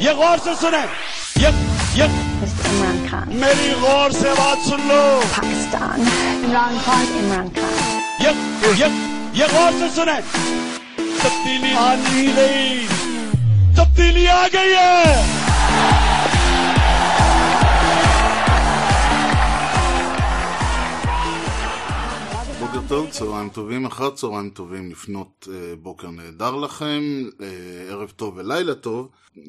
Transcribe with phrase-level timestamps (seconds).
[0.00, 0.80] ये गौर से सुने।
[1.42, 1.50] ये
[1.98, 2.06] ये।
[2.68, 5.00] इमरान खान मेरी गौर से बात सुन लो।
[5.32, 6.00] पाकिस्तान
[6.44, 7.72] इमरान खान इमरान खान
[8.22, 8.30] ये
[8.80, 8.88] ये
[9.40, 10.14] ये गौर से सुने।
[11.22, 12.86] तब्दीली आनी गई
[13.78, 15.37] तब्दीली आ गई है।
[22.88, 27.02] טוב, צהריים טובים, אחר צהריים טובים, לפנות אה, בוקר נהדר לכם,
[27.40, 27.46] אה,
[27.90, 29.08] ערב טוב ולילה טוב.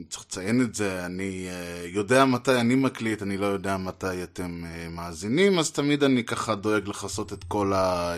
[0.10, 4.64] צריך לציין את זה, אני אה, יודע מתי אני מקליט, אני לא יודע מתי אתם
[4.90, 8.14] מאזינים, אז תמיד אני ככה דואג לכסות את כל, ה,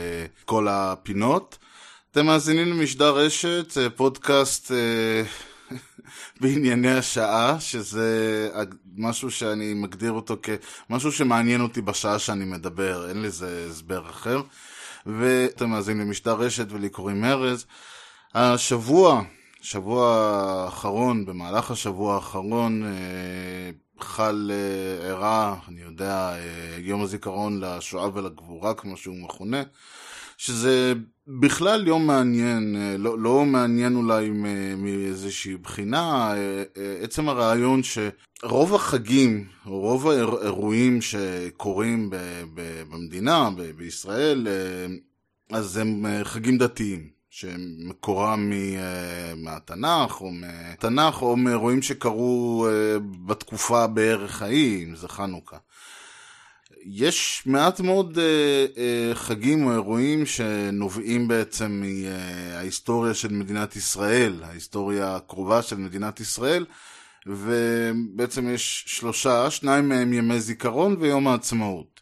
[0.45, 1.57] כל הפינות.
[2.11, 4.71] אתם מאזינים למשדר רשת, פודקאסט
[6.41, 8.49] בענייני השעה, שזה
[8.97, 14.41] משהו שאני מגדיר אותו כמשהו שמעניין אותי בשעה שאני מדבר, אין לזה הסבר אחר.
[15.05, 17.65] ואתם מאזינים למשדר רשת ולי קוראים ארז.
[18.33, 19.21] השבוע,
[19.61, 20.15] שבוע
[20.65, 28.73] האחרון, במהלך השבוע האחרון, אה, חל, אה, אירע, אני יודע, אה, יום הזיכרון לשואה ולגבורה,
[28.73, 29.63] כמו שהוא מכונה,
[30.41, 30.93] שזה
[31.27, 34.29] בכלל יום מעניין, אה, לא, לא מעניין אולי
[34.77, 42.15] מאיזושהי בחינה, אה, אה, עצם הרעיון שרוב החגים, רוב האירועים שקורים ב-
[42.53, 44.47] ב- במדינה, ב- בישראל,
[45.51, 47.21] אז הם חגים דתיים.
[47.33, 48.51] שמקורם
[49.37, 52.67] מהתנ"ך, או מהתנ"ך, או מאירועים שקרו
[53.25, 55.57] בתקופה בערך ההיא, אם זה חנוכה.
[56.85, 65.15] יש מעט מאוד אה, אה, חגים או אירועים שנובעים בעצם מההיסטוריה של מדינת ישראל, ההיסטוריה
[65.15, 66.65] הקרובה של מדינת ישראל,
[67.27, 72.01] ובעצם יש שלושה, שניים מהם ימי זיכרון ויום העצמאות.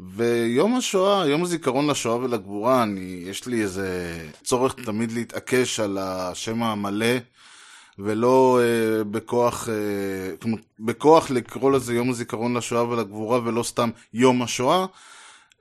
[0.00, 6.62] ויום השואה, יום הזיכרון לשואה ולגבורה, אני, יש לי איזה צורך תמיד להתעקש על השם
[6.62, 7.16] המלא,
[8.04, 14.86] ולא אה, בכוח, אה, בכוח לקרוא לזה יום הזיכרון לשואה ולגבורה ולא סתם יום השואה,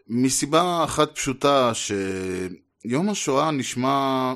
[0.07, 4.33] מסיבה אחת פשוטה, שיום השואה נשמע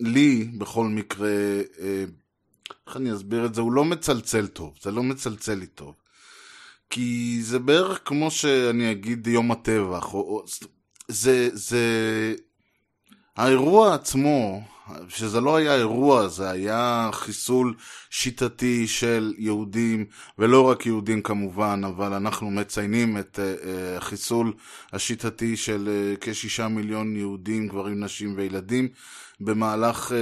[0.00, 1.28] לי, בכל מקרה,
[1.80, 2.04] אה,
[2.86, 3.60] איך אני אסביר את זה?
[3.60, 5.94] הוא לא מצלצל טוב, זה לא מצלצל לי טוב.
[6.90, 10.44] כי זה בערך כמו שאני אגיד יום הטבח, או, או,
[11.08, 12.34] זה, זה,
[13.36, 14.62] האירוע עצמו,
[15.08, 17.74] שזה לא היה אירוע, זה היה חיסול
[18.10, 20.04] שיטתי של יהודים,
[20.38, 24.52] ולא רק יהודים כמובן, אבל אנחנו מציינים את uh, uh, החיסול
[24.92, 28.88] השיטתי של uh, כשישה מיליון יהודים, גברים, נשים וילדים,
[29.40, 30.12] במהלך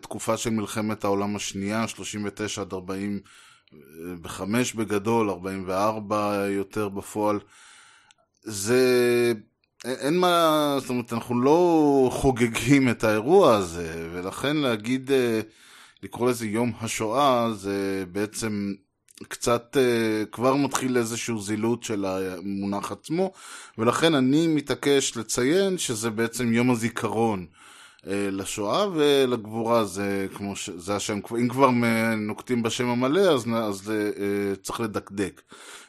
[0.00, 3.20] תקופה של מלחמת העולם השנייה, 39 עד 40
[4.22, 7.38] בחמש בגדול, 44 יותר בפועל.
[8.42, 9.32] זה...
[9.84, 10.76] אין מה...
[10.80, 15.10] זאת אומרת, אנחנו לא חוגגים את האירוע הזה, ולכן להגיד,
[16.02, 18.74] לקרוא לזה יום השואה, זה בעצם
[19.28, 19.76] קצת
[20.32, 23.32] כבר מתחיל איזשהו זילות של המונח עצמו,
[23.78, 27.46] ולכן אני מתעקש לציין שזה בעצם יום הזיכרון.
[28.06, 30.70] לשואה ולגבורה זה כמו ש...
[30.70, 31.70] זה השם, אם כבר
[32.16, 35.42] נוקטים בשם המלא אז, אז uh, צריך לדקדק.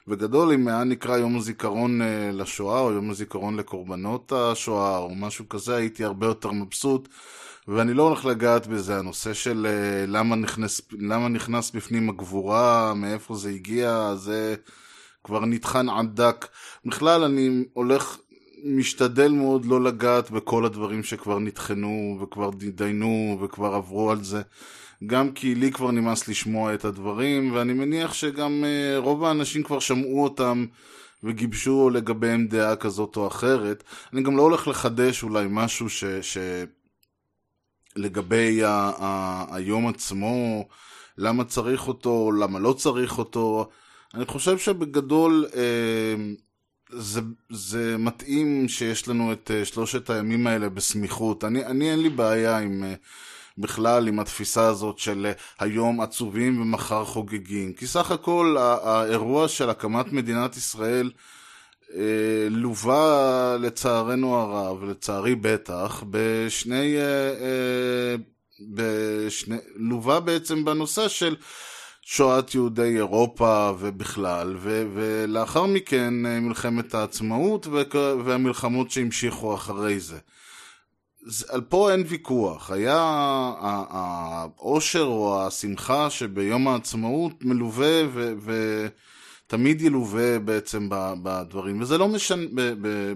[0.08, 2.02] בגדול אם היה נקרא יום הזיכרון
[2.34, 7.10] לשואה או יום הזיכרון לקורבנות השואה או משהו כזה הייתי הרבה יותר מבסוט
[7.68, 9.68] ואני לא הולך לגעת בזה, הנושא של
[10.08, 14.56] למה, נכנס, למה נכנס בפנים הגבורה, מאיפה זה הגיע, זה
[15.24, 16.48] כבר נטחן עד דק.
[16.86, 18.18] בכלל אני הולך
[18.64, 24.42] משתדל מאוד לא לגעת בכל הדברים שכבר נטחנו וכבר דיינו וכבר עברו על זה.
[25.08, 29.80] גם כי לי כבר נמאס לשמוע את הדברים, ואני מניח שגם uh, רוב האנשים כבר
[29.80, 30.66] שמעו אותם
[31.24, 33.84] וגיבשו לגביהם דעה כזאת או אחרת.
[34.14, 36.04] אני גם לא הולך לחדש אולי משהו ש...
[36.22, 36.38] ש...
[37.96, 38.92] לגבי ה...
[39.00, 39.46] ה...
[39.56, 40.68] היום עצמו,
[41.18, 43.70] למה צריך אותו, למה לא צריך אותו.
[44.14, 45.46] אני חושב שבגדול...
[45.52, 46.49] Uh,
[46.90, 51.44] זה, זה מתאים שיש לנו את uh, שלושת הימים האלה בסמיכות.
[51.44, 52.98] אני, אני אין לי בעיה עם, uh,
[53.58, 57.74] בכלל עם התפיסה הזאת של uh, היום עצובים ומחר חוגגים.
[57.74, 61.12] כי סך הכל האירוע של הקמת מדינת ישראל
[61.88, 61.92] uh,
[62.50, 66.96] לווה לצערנו הרב, לצערי בטח, בשני...
[66.98, 68.22] Uh, uh,
[68.62, 71.36] בשני לווה בעצם בנושא של
[72.12, 77.82] שואת יהודי אירופה ובכלל, ו- ולאחר מכן מלחמת העצמאות ו-
[78.26, 80.18] והמלחמות שהמשיכו אחרי זה.
[81.50, 82.98] על פה אין ויכוח, היה
[83.60, 88.88] העושר או השמחה שביום העצמאות מלווה ו-
[89.50, 90.88] תמיד ילווה בעצם
[91.24, 92.46] בדברים, וזה לא משנה,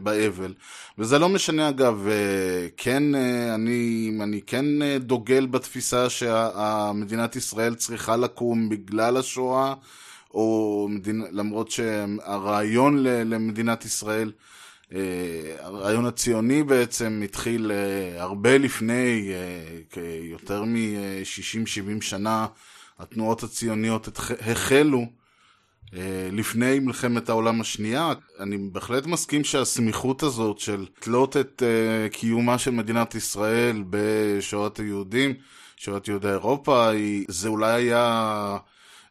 [0.03, 0.53] באבל.
[0.97, 7.75] וזה לא משנה אגב, אה, כן, אה, אני, אני כן אה, דוגל בתפיסה שמדינת ישראל
[7.75, 9.74] צריכה לקום בגלל השואה,
[10.33, 11.24] או מדינ...
[11.31, 14.31] למרות שהרעיון למדינת ישראל,
[15.59, 17.71] הרעיון הציוני בעצם התחיל
[18.18, 19.31] הרבה לפני,
[20.21, 22.47] יותר מ-60-70 שנה,
[23.00, 24.09] התנועות הציוניות
[24.41, 25.23] החלו.
[25.98, 32.57] אה, לפני מלחמת העולם השנייה, אני בהחלט מסכים שהסמיכות הזאת של תלות את אה, קיומה
[32.57, 35.34] של מדינת ישראל בשואת היהודים,
[35.78, 36.90] שואת יהודי אירופה,
[37.28, 38.57] זה אולי היה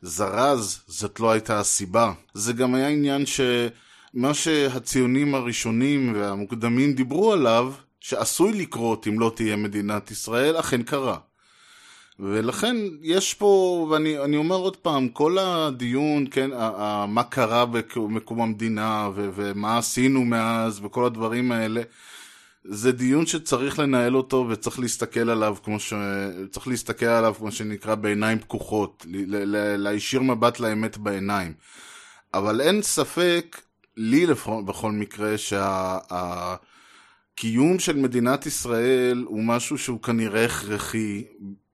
[0.02, 2.12] זרז, זאת לא הייתה הסיבה.
[2.34, 9.56] זה גם היה עניין שמה שהציונים הראשונים והמוקדמים דיברו עליו, שעשוי לקרות אם לא תהיה
[9.56, 11.18] מדינת ישראל, אכן קרה.
[12.22, 13.46] ולכן יש פה,
[13.90, 19.30] ואני אני אומר עוד פעם, כל הדיון, כן, ה, ה, מה קרה במקום המדינה ו,
[19.34, 21.82] ומה עשינו מאז וכל הדברים האלה,
[22.64, 25.92] זה דיון שצריך לנהל אותו וצריך להסתכל עליו כמו ש...
[26.50, 29.06] צריך להסתכל עליו כמו שנקרא בעיניים פקוחות,
[29.78, 31.52] להישיר מבט לאמת בעיניים.
[32.34, 33.60] אבל אין ספק,
[33.96, 35.34] לי לפחות בכל מקרה,
[37.38, 41.24] שהקיום של מדינת ישראל הוא משהו שהוא כנראה הכרחי,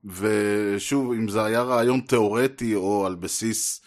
[0.05, 3.81] ושוב, אם זה היה רעיון תיאורטי או על בסיס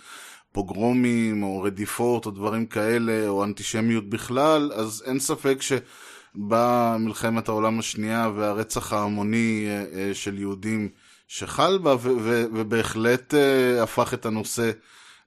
[0.52, 7.78] פוגרומים או רדיפות או דברים כאלה, או אנטישמיות בכלל, אז אין ספק שבאה מלחמת העולם
[7.78, 10.88] השנייה והרצח ההמוני אה, אה, של יהודים
[11.28, 11.96] שחל בה,
[12.52, 14.70] ובהחלט אה, הפך את הנושא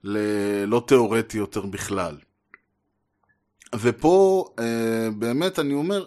[0.04, 2.16] ללא תיאורטי יותר בכלל.
[3.74, 4.48] ופה
[5.18, 6.04] באמת אני אומר,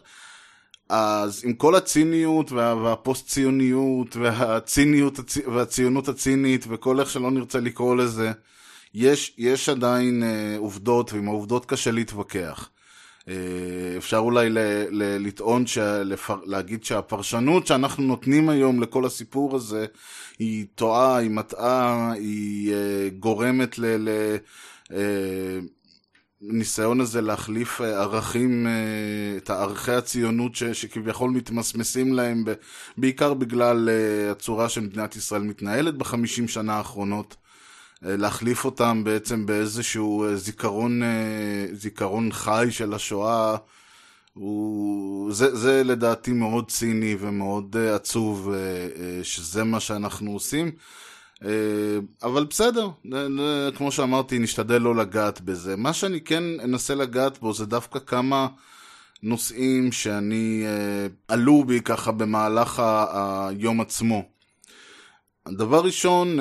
[0.90, 5.38] אז עם כל הציניות וה, והפוסט ציוניות והציניות הצ...
[5.38, 8.32] והציונות הצינית וכל איך שלא נרצה לקרוא לזה,
[8.94, 12.70] יש, יש עדיין אה, עובדות ועם העובדות קשה להתווכח.
[13.28, 13.34] אה,
[13.98, 14.58] אפשר אולי ל,
[14.90, 19.86] ל, לטעון, שלפר, להגיד שהפרשנות שאנחנו נותנים היום לכל הסיפור הזה
[20.40, 23.86] היא טועה, היא מטעה, היא אה, גורמת ל...
[23.86, 24.10] ל
[24.92, 25.60] אה,
[26.42, 32.44] הניסיון הזה להחליף אה, ערכים, אה, את ערכי הציונות ש, שכביכול מתמסמסים להם,
[32.98, 37.36] בעיקר בגלל אה, הצורה שמדינת ישראל מתנהלת בחמישים שנה האחרונות,
[38.02, 41.02] להחליף אותם בעצם באיזשהו זיכרון,
[41.72, 43.56] זיכרון חי של השואה,
[44.34, 48.54] הוא, זה, זה לדעתי מאוד ציני ומאוד עצוב
[49.24, 50.72] שזה מה שאנחנו עושים.
[52.24, 52.90] אבל בסדר,
[53.76, 55.76] כמו שאמרתי, נשתדל לא לגעת בזה.
[55.76, 58.48] מה שאני כן אנסה לגעת בו זה דווקא כמה
[59.24, 60.64] נושאים שאני,
[61.28, 62.84] עלו בי ככה במהלך
[63.50, 64.24] היום עצמו.
[65.48, 66.38] דבר ראשון,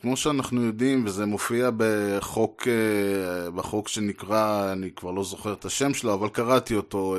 [0.00, 2.68] כמו שאנחנו יודעים, וזה מופיע בחוק,
[3.54, 7.16] בחוק שנקרא, אני כבר לא זוכר את השם שלו, אבל קראתי אותו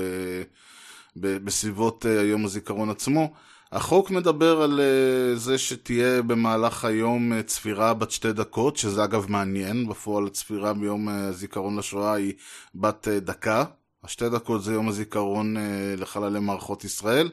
[1.15, 3.33] בסביבות יום הזיכרון עצמו,
[3.71, 9.25] החוק מדבר על uh, זה שתהיה במהלך היום uh, צפירה בת שתי דקות, שזה אגב
[9.29, 12.33] מעניין, בפועל הצפירה ביום הזיכרון uh, לשואה היא
[12.75, 13.63] בת דקה.
[14.03, 15.55] השתי דקות זה יום הזיכרון
[15.97, 17.29] לחללי מערכות ישראל.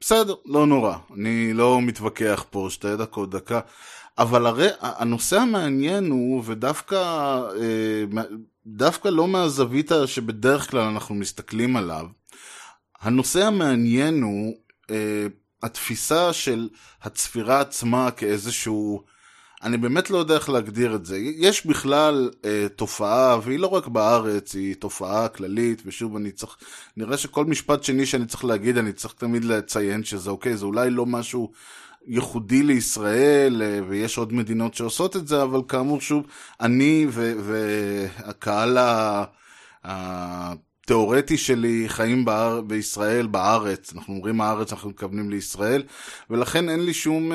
[0.00, 3.60] בסדר, לא נורא, אני לא מתווכח פה, שתי דקות, דקה.
[4.18, 7.40] אבל הרי הנושא המעניין הוא, ודווקא
[8.66, 12.06] דווקא לא מהזווית שבדרך כלל אנחנו מסתכלים עליו,
[13.00, 14.54] הנושא המעניין הוא
[15.62, 16.68] התפיסה של
[17.02, 19.02] הצפירה עצמה כאיזשהו...
[19.62, 21.18] אני באמת לא יודע איך להגדיר את זה.
[21.18, 26.56] יש בכלל אה, תופעה, והיא לא רק בארץ, היא תופעה כללית, ושוב, אני צריך...
[26.96, 30.90] נראה שכל משפט שני שאני צריך להגיד, אני צריך תמיד לציין שזה אוקיי, זה אולי
[30.90, 31.50] לא משהו
[32.06, 36.26] ייחודי לישראל, אה, ויש עוד מדינות שעושות את זה, אבל כאמור, שוב,
[36.60, 39.24] אני והקהל ה...
[40.90, 42.60] תיאורטי שלי חיים באר...
[42.60, 45.82] בישראל, בארץ, אנחנו אומרים הארץ, אנחנו מתכוונים לישראל,
[46.30, 47.32] ולכן אין לי שום,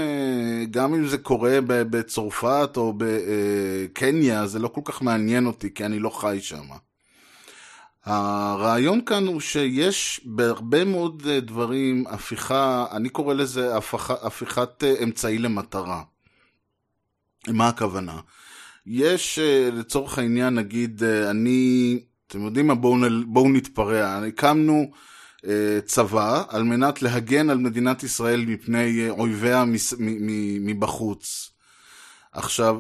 [0.72, 6.00] גם אם זה קורה בצרפת או בקניה, זה לא כל כך מעניין אותי, כי אני
[6.00, 6.66] לא חי שם.
[8.06, 14.12] הרעיון כאן הוא שיש בהרבה מאוד דברים הפיכה, אני קורא לזה הפיכ...
[14.12, 16.04] הפיכת אמצעי למטרה.
[17.48, 18.20] מה הכוונה?
[18.86, 19.40] יש
[19.72, 22.00] לצורך העניין, נגיד, אני...
[22.27, 22.75] אתם יודעים מה?
[22.75, 24.25] בואו, בואו נתפרע.
[24.27, 24.91] הקמנו
[25.48, 31.51] אה, צבא על מנת להגן על מדינת ישראל מפני אויביה מס, מ, מ, מבחוץ.
[32.32, 32.79] עכשיו,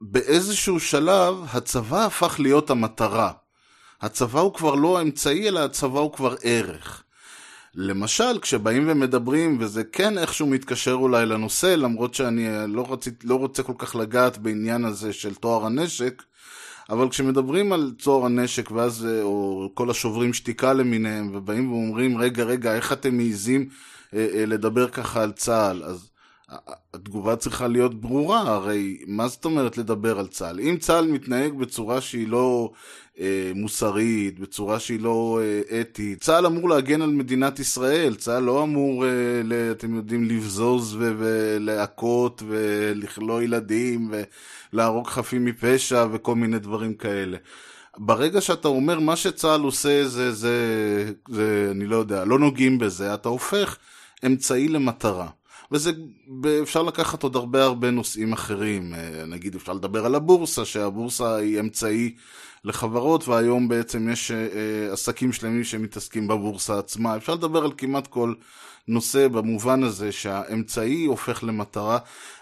[0.00, 3.32] באיזשהו שלב הצבא הפך להיות המטרה.
[4.00, 7.02] הצבא הוא כבר לא האמצעי, אלא הצבא הוא כבר ערך.
[7.74, 13.62] למשל, כשבאים ומדברים, וזה כן איכשהו מתקשר אולי לנושא, למרות שאני לא, רצית, לא רוצה
[13.62, 16.22] כל כך לגעת בעניין הזה של טוהר הנשק,
[16.90, 22.44] אבל כשמדברים על צוהר הנשק, ואז, אה, או כל השוברים שתיקה למיניהם, ובאים ואומרים, רגע,
[22.44, 23.68] רגע, איך אתם מעיזים
[24.14, 25.82] אה, אה, לדבר ככה על צה"ל?
[25.84, 26.10] אז
[26.94, 30.60] התגובה צריכה להיות ברורה, הרי מה זאת אומרת לדבר על צה"ל?
[30.60, 32.72] אם צה"ל מתנהג בצורה שהיא לא
[33.20, 38.62] אה, מוסרית, בצורה שהיא לא אה, אתית, צה"ל אמור להגן על מדינת ישראל, צה"ל לא
[38.62, 39.10] אמור, אה,
[39.44, 44.10] ל, אתם יודעים, לבזוז ולהכות ולכלוא ילדים
[44.72, 47.36] ולהרוג חפים מפשע וכל מיני דברים כאלה.
[47.98, 50.56] ברגע שאתה אומר מה שצה"ל עושה זה, זה,
[51.28, 53.76] זה, אני לא יודע, לא נוגעים בזה, אתה הופך
[54.26, 55.28] אמצעי למטרה.
[55.72, 55.90] וזה,
[56.62, 58.94] אפשר לקחת עוד הרבה הרבה נושאים אחרים.
[58.94, 62.14] אה, נגיד, אפשר לדבר על הבורסה, שהבורסה היא אמצעי
[62.66, 67.16] לחברות, והיום בעצם יש אה, אה, עסקים שלמים שמתעסקים בבורסה עצמה.
[67.16, 68.34] אפשר לדבר על כמעט כל
[68.88, 71.98] נושא במובן הזה שהאמצעי הופך למטרה,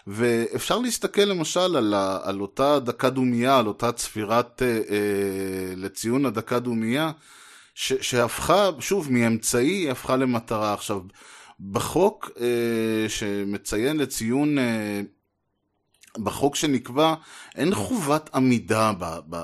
[0.07, 6.27] ואפשר להסתכל למשל על, ה, על אותה דקה דומייה, על אותה צפירת אה, אה, לציון
[6.27, 7.11] הדקה דומייה,
[7.75, 10.75] ש, שהפכה, שוב, מאמצעי היא הפכה למטרה.
[10.75, 11.01] עכשיו,
[11.61, 15.01] בחוק אה, שמציין לציון, אה,
[16.19, 17.15] בחוק שנקבע,
[17.55, 19.37] אין חובת עמידה ב, ב,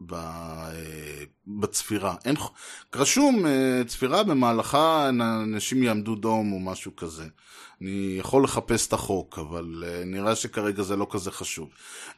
[0.00, 2.14] ב, אה, בצפירה.
[2.24, 2.36] אין,
[2.94, 7.24] רשום אה, צפירה במהלכה אנשים יעמדו דום או משהו כזה.
[7.82, 11.68] אני יכול לחפש את החוק, אבל uh, נראה שכרגע זה לא כזה חשוב.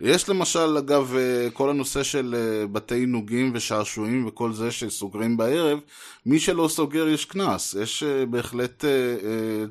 [0.01, 2.35] יש למשל, אגב, uh, כל הנושא של
[2.73, 5.79] בתי עינוגים ושעשועים וכל זה שסוגרים בערב,
[6.27, 7.75] מי שלא סוגר יש קנס.
[7.75, 8.85] יש בהחלט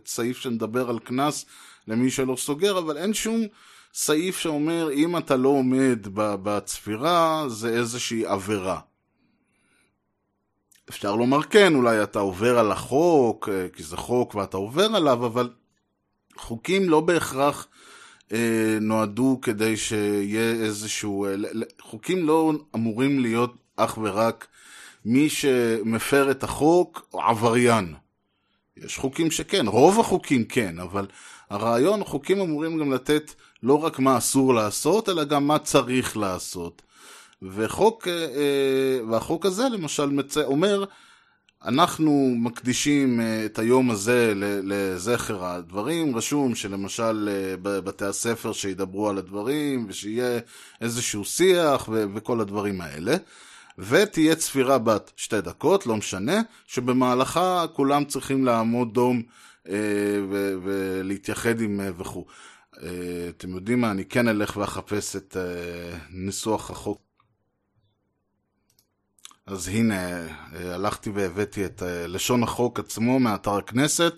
[0.05, 1.45] סעיף שמדבר על קנס
[1.87, 3.41] למי שלא סוגר, אבל אין שום
[3.93, 8.79] סעיף שאומר אם אתה לא עומד בצפירה זה איזושהי עבירה.
[10.89, 15.49] אפשר לומר כן, אולי אתה עובר על החוק, כי זה חוק ואתה עובר עליו, אבל
[16.37, 17.67] חוקים לא בהכרח
[18.31, 21.25] אה, נועדו כדי שיהיה איזשהו...
[21.25, 21.35] אה,
[21.81, 24.47] חוקים לא אמורים להיות אך ורק
[25.05, 27.93] מי שמפר את החוק עבריין.
[28.77, 31.07] יש חוקים שכן, רוב החוקים כן, אבל
[31.49, 36.81] הרעיון, חוקים אמורים גם לתת לא רק מה אסור לעשות, אלא גם מה צריך לעשות.
[37.41, 40.85] וחוק, אה, אה, והחוק הזה למשל מצא, אומר
[41.65, 47.29] אנחנו מקדישים אה, את היום הזה לזכר הדברים, רשום שלמשל
[47.61, 50.39] בבתי הספר שידברו על הדברים ושיהיה
[50.81, 53.15] איזשהו שיח וכל הדברים האלה.
[53.77, 59.21] ותהיה צפירה בת שתי דקות, לא משנה, שבמהלכה כולם צריכים לעמוד דום
[60.63, 62.25] ולהתייחד עם וכו'.
[63.29, 65.37] אתם יודעים מה, אני כן אלך ואחפש את
[66.09, 67.01] ניסוח החוק
[69.45, 74.13] אז הנה, אה, הלכתי והבאתי את אה, לשון החוק עצמו מאתר הכנסת,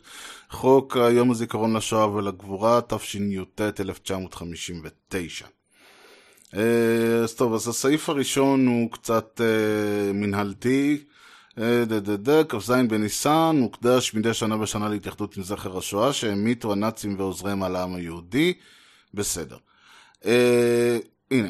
[0.50, 5.46] חוק יום הזיכרון לשואה ולגבורה, תשי"ט 1959.
[6.56, 6.62] אה,
[7.24, 9.42] אז טוב, אז הסעיף הראשון הוא קצת
[10.14, 11.04] מנהלתי.
[12.50, 17.96] כ"ז בניסן, מוקדש מדי שנה בשנה להתייחדות עם זכר השואה שהמיתו הנאצים ועוזריהם על העם
[17.96, 18.54] היהודי.
[19.14, 19.58] בסדר.
[21.32, 21.50] הנה,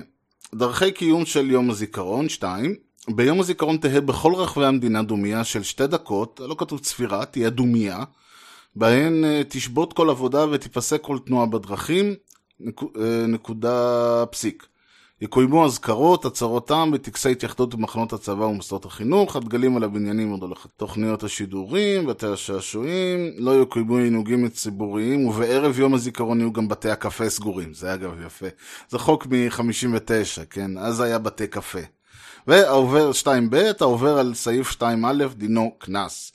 [0.55, 2.75] דרכי קיום של יום הזיכרון, 2.
[3.07, 8.03] ביום הזיכרון תהא בכל רחבי המדינה דומייה של שתי דקות, לא כתוב צפירה, תהיה דומייה,
[8.75, 12.15] בהן אה, תשבות כל עבודה ותיפסק כל תנועה בדרכים,
[12.61, 14.67] אה, נקודה פסיק.
[15.23, 20.39] יקוימו אזכרות, הצהרות טעם וטקסי התייחדות במחנות הצבא ומוסדות החינוך, הדגלים על הבניינים
[20.77, 27.29] תוכניות השידורים, בתי השעשועים, לא יקוימו עינוגים ציבוריים, ובערב יום הזיכרון יהיו גם בתי הקפה
[27.29, 28.45] סגורים, זה אגב יפה.
[28.89, 30.77] זה חוק מ-59, כן?
[30.77, 31.79] אז היה בתי קפה.
[32.47, 36.31] והעובר 2ב, העובר על סעיף 2א, דינו קנס.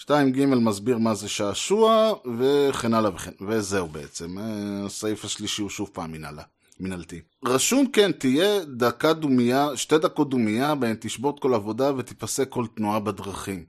[0.00, 4.38] 2ג מסביר מה זה שעשוע, וכן הלאה וכן, וזהו בעצם.
[4.38, 4.44] אה,
[4.86, 6.42] הסעיף השלישי הוא שוב פעם מנהלה.
[6.80, 7.20] מנהלתי.
[7.44, 13.00] רשום כן, תהיה דקה דומייה, שתי דקות דומייה, בהן תשבות כל עבודה ותיפסק כל תנועה
[13.00, 13.64] בדרכים.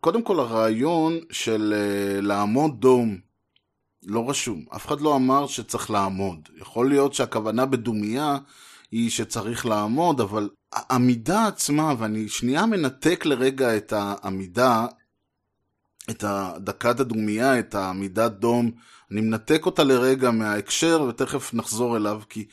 [0.00, 3.18] קודם כל הרעיון של uh, לעמוד דום
[4.02, 4.64] לא רשום.
[4.76, 6.48] אף אחד לא אמר שצריך לעמוד.
[6.60, 8.38] יכול להיות שהכוונה בדומייה
[8.90, 14.86] היא שצריך לעמוד, אבל העמידה עצמה, ואני שנייה מנתק לרגע את העמידה,
[16.10, 18.70] את הדקת הדומייה, את העמידת דום,
[19.10, 22.46] אני מנתק אותה לרגע מההקשר ותכף נחזור אליו, כי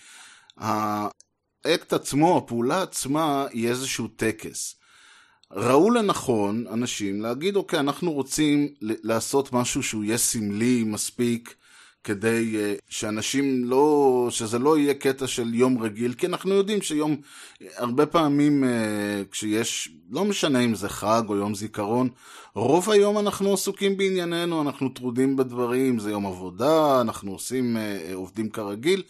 [0.58, 4.76] האקט עצמו, הפעולה עצמה, היא איזשהו טקס.
[5.52, 11.56] ראו לנכון אנשים להגיד, אוקיי, אנחנו רוצים לעשות משהו שהוא יהיה סמלי מספיק
[12.06, 17.16] כדי uh, שאנשים לא, שזה לא יהיה קטע של יום רגיל, כי אנחנו יודעים שיום,
[17.76, 18.68] הרבה פעמים uh,
[19.32, 22.10] כשיש, לא משנה אם זה חג או יום זיכרון,
[22.56, 28.50] רוב היום אנחנו עסוקים בענייננו, אנחנו טרודים בדברים, זה יום עבודה, אנחנו עושים, uh, עובדים
[28.50, 29.04] כרגיל,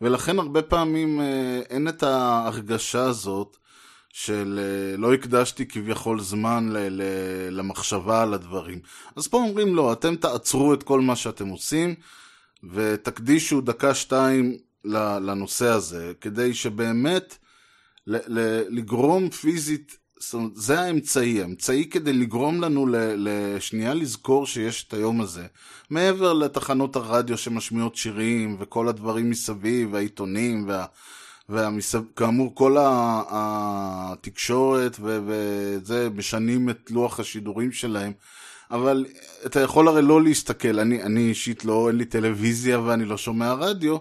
[0.00, 1.22] ולכן הרבה פעמים uh,
[1.70, 3.56] אין את ההרגשה הזאת.
[4.12, 4.60] של
[4.98, 8.78] לא הקדשתי כביכול זמן ל- ל- למחשבה על הדברים.
[9.16, 11.94] אז פה אומרים לא, אתם תעצרו את כל מה שאתם עושים
[12.72, 17.36] ותקדישו דקה-שתיים לנושא הזה, כדי שבאמת
[18.06, 24.84] ל- ל- לגרום פיזית, זאת אומרת, זה האמצעי, האמצעי כדי לגרום לנו לשנייה לזכור שיש
[24.88, 25.46] את היום הזה.
[25.90, 30.86] מעבר לתחנות הרדיו שמשמיעות שירים וכל הדברים מסביב, והעיתונים וה...
[31.48, 32.76] וכאמור כל
[33.30, 38.12] התקשורת וזה משנים את לוח השידורים שלהם
[38.70, 39.06] אבל
[39.46, 43.52] אתה יכול הרי לא להסתכל, אני, אני אישית לא, אין לי טלוויזיה ואני לא שומע
[43.52, 43.96] רדיו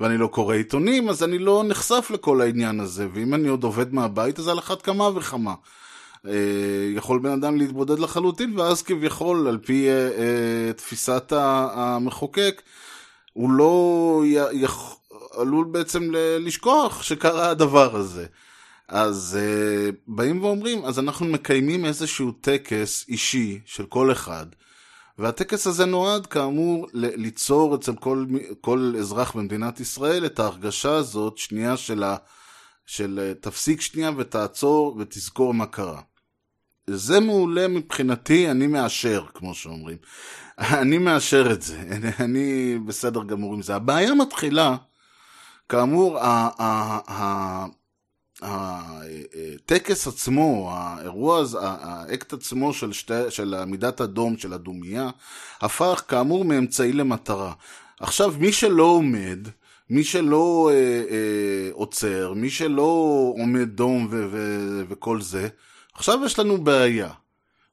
[0.00, 3.94] ואני לא קורא עיתונים, אז אני לא נחשף לכל העניין הזה, ואם אני עוד עובד
[3.94, 5.54] מהבית אז על אחת כמה וכמה.
[6.26, 6.32] אה,
[6.94, 12.62] יכול בן אדם להתבודד לחלוטין, ואז כביכול, על פי אה, אה, תפיסת המחוקק,
[13.32, 14.22] הוא לא
[14.52, 14.96] יכול...
[15.36, 16.10] עלול בעצם
[16.40, 18.26] לשכוח שקרה הדבר הזה.
[18.90, 24.46] אז uh, באים ואומרים, אז אנחנו מקיימים איזשהו טקס אישי של כל אחד,
[25.18, 28.26] והטקס הזה נועד כאמור ליצור אצל כל,
[28.60, 32.16] כל אזרח במדינת ישראל את ההרגשה הזאת, שנייה של, ה,
[32.86, 36.00] של תפסיק שנייה ותעצור ותזכור מה קרה.
[36.86, 39.96] זה מעולה מבחינתי, אני מאשר, כמו שאומרים.
[40.82, 41.82] אני מאשר את זה,
[42.24, 43.74] אני, בסדר גמור עם זה.
[43.74, 44.76] הבעיה מתחילה
[45.68, 46.18] כאמור,
[48.42, 55.10] הטקס עצמו, האירוע הזה, האקט עצמו של, שתי, של עמידת הדום, של הדומייה,
[55.60, 57.52] הפך כאמור מאמצעי למטרה.
[58.00, 59.48] עכשיו, מי שלא עומד,
[59.90, 60.76] מי שלא אה,
[61.10, 65.48] אה, עוצר, מי שלא עומד דום ו- ו- וכל זה,
[65.94, 67.10] עכשיו יש לנו בעיה.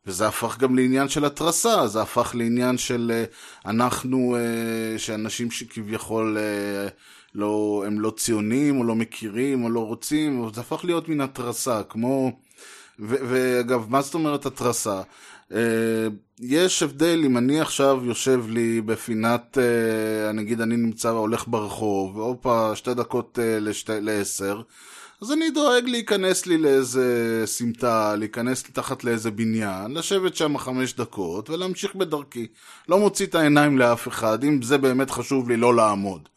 [0.07, 3.23] וזה הפך גם לעניין של התרסה, זה הפך לעניין של אה,
[3.71, 6.87] אנחנו, אה, שאנשים שכביכול אה,
[7.35, 11.81] לא, הם לא ציונים, או לא מכירים, או לא רוצים, זה הפך להיות מין התרסה,
[11.89, 12.31] כמו...
[12.99, 15.01] ו- ואגב, מה זאת אומרת התרסה?
[16.39, 19.57] יש הבדל אם אני עכשיו יושב לי בפינת,
[20.33, 24.61] נגיד אני נמצא, הולך ברחוב, והופה, שתי דקות לשתי, לעשר,
[25.21, 31.49] אז אני דואג להיכנס לי לאיזה סמטה, להיכנס תחת לאיזה בניין, לשבת שם חמש דקות
[31.49, 32.47] ולהמשיך בדרכי.
[32.89, 36.29] לא מוציא את העיניים לאף אחד, אם זה באמת חשוב לי לא לעמוד.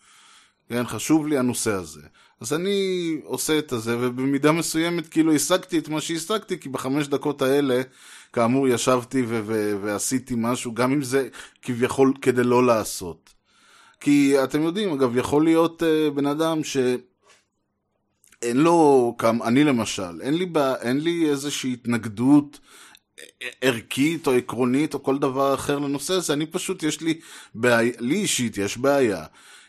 [0.68, 2.00] כן, חשוב לי הנושא הזה.
[2.40, 7.42] אז אני עושה את הזה, ובמידה מסוימת כאילו השגתי את מה שהשגתי, כי בחמש דקות
[7.42, 7.83] האלה,
[8.33, 11.28] כאמור, ישבתי ו- ו- ועשיתי משהו, גם אם זה
[11.62, 13.31] כביכול כדי לא לעשות.
[14.00, 16.76] כי אתם יודעים, אגב, יכול להיות uh, בן אדם ש...
[18.42, 22.61] אין לו, כמה, אני למשל, אין לי, בא, אין לי איזושהי התנגדות
[23.61, 27.20] ערכית או עקרונית או כל דבר אחר לנושא הזה, אני פשוט, יש לי
[27.55, 29.24] בעיה, לי אישית יש בעיה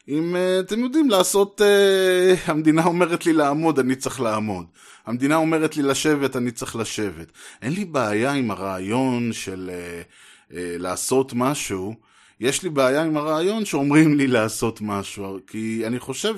[0.08, 4.66] אם uh, אתם יודעים לעשות, uh, המדינה אומרת לי לעמוד, אני צריך לעמוד.
[5.06, 7.32] המדינה אומרת לי לשבת, אני צריך לשבת.
[7.62, 11.96] אין לי בעיה עם הרעיון של uh, uh, לעשות משהו,
[12.40, 16.38] יש לי בעיה עם הרעיון שאומרים לי לעשות משהו, כי אני חושב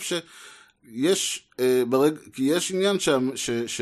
[0.92, 2.18] שיש, uh, ברג...
[2.34, 3.10] כי יש עניין ש...
[3.36, 3.50] ש...
[3.68, 3.82] ש...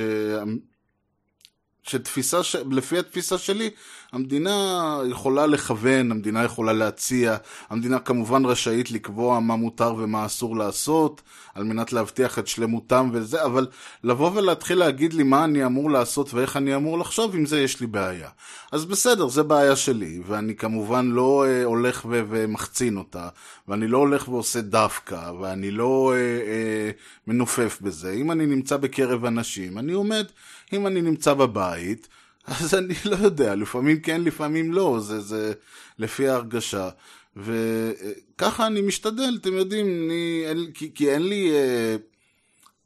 [1.83, 2.55] שתפיסה, ש...
[2.71, 3.69] לפי התפיסה שלי,
[4.11, 7.37] המדינה יכולה לכוון, המדינה יכולה להציע,
[7.69, 11.21] המדינה כמובן רשאית לקבוע מה מותר ומה אסור לעשות,
[11.55, 13.67] על מנת להבטיח את שלמותם וזה, אבל
[14.03, 17.79] לבוא ולהתחיל להגיד לי מה אני אמור לעשות ואיך אני אמור לחשוב, עם זה יש
[17.79, 18.29] לי בעיה.
[18.71, 23.29] אז בסדר, זה בעיה שלי, ואני כמובן לא אה, הולך ו- ומחצין אותה,
[23.67, 26.91] ואני לא הולך ועושה דווקא, ואני לא אה, אה,
[27.27, 28.11] מנופף בזה.
[28.11, 30.25] אם אני נמצא בקרב אנשים, אני עומד,
[30.73, 32.07] אם אני נמצא בבית,
[32.47, 35.53] אז אני לא יודע, לפעמים כן, לפעמים לא, זה, זה
[35.99, 36.89] לפי ההרגשה.
[37.35, 41.51] וככה אני משתדל, אתם יודעים, אני, אין, כי, כי אין לי...
[41.51, 41.95] אה,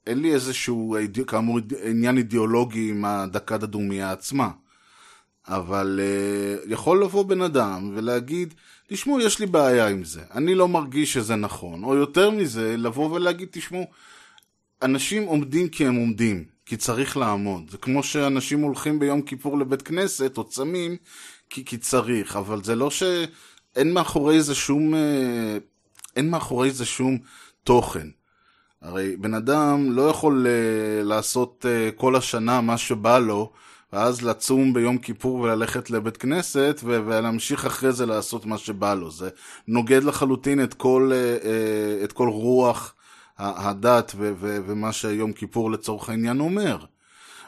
[0.08, 4.50] אין לי איזשהו, כאמור, עניין אידיאולוגי עם הדקת הדומייה עצמה.
[5.48, 8.54] אבל uh, יכול לבוא בן אדם ולהגיד,
[8.88, 11.84] תשמעו, יש לי בעיה עם זה, אני לא מרגיש שזה נכון.
[11.84, 13.88] או יותר מזה, לבוא ולהגיד, תשמעו,
[14.82, 16.55] אנשים עומדים כי הם עומדים.
[16.66, 17.70] כי צריך לעמוד.
[17.70, 20.98] זה כמו שאנשים הולכים ביום כיפור לבית כנסת או צמים
[21.50, 25.58] כי, כי צריך, אבל זה לא שאין מאחורי זה שום, אה,
[26.16, 27.18] אין מאחורי זה שום
[27.64, 28.08] תוכן.
[28.82, 33.52] הרי בן אדם לא יכול uh, לעשות uh, כל השנה מה שבא לו,
[33.94, 39.12] ואז לצום ביום כיפור וללכת לבית כנסת, ו- ולהמשיך אחרי זה לעשות מה שבא לו.
[39.12, 39.30] זה
[39.68, 42.95] נוגד לחלוטין את כל, אה, אה, את כל רוח
[43.38, 46.78] הדת ו- ו- ומה שיום כיפור לצורך העניין אומר.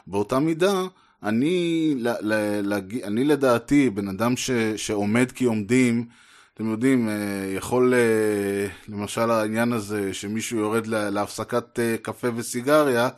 [0.06, 0.82] באותה מידה,
[1.22, 6.06] אני, ל- ל- להג- אני לדעתי, בן אדם ש- שעומד כי עומדים,
[6.54, 7.14] אתם יודעים, אה,
[7.56, 13.08] יכול, אה, למשל העניין הזה שמישהו יורד לה- להפסקת אה, קפה וסיגריה,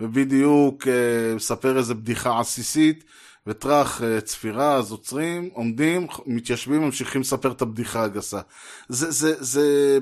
[0.00, 0.86] ובדיוק
[1.36, 3.04] מספר איזה בדיחה עסיסית,
[3.46, 8.40] וטראח צפירה, אז עוצרים, עומדים, מתיישבים, ממשיכים לספר את הבדיחה הגסה.
[8.88, 9.98] זה, זה, זה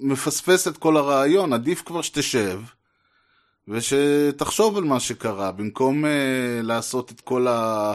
[0.00, 2.60] מפספס את כל הרעיון, עדיף כבר שתשב.
[3.68, 6.08] ושתחשוב על מה שקרה, במקום uh,
[6.62, 7.94] לעשות את כל ה...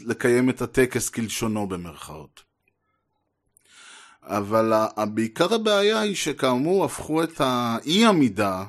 [0.00, 2.42] לקיים את הטקס כלשונו במרכאות.
[4.22, 4.72] אבל
[5.14, 8.64] בעיקר הבעיה היא שכאמור הפכו את האי עמידה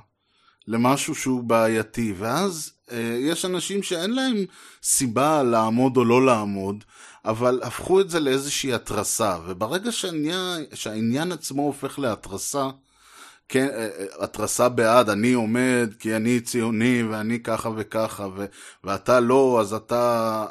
[0.68, 4.46] למשהו שהוא בעייתי, ואז uh, יש אנשים שאין להם
[4.84, 6.84] סיבה לעמוד או לא לעמוד,
[7.26, 12.70] אבל הפכו את זה לאיזושהי התרסה, וברגע שהעניין, שהעניין עצמו הופך להתרסה,
[13.50, 13.68] כן,
[14.20, 18.46] התרסה בעד, אני עומד כי אני ציוני ואני ככה וככה, ו,
[18.84, 20.46] ואתה לא, אז אתה...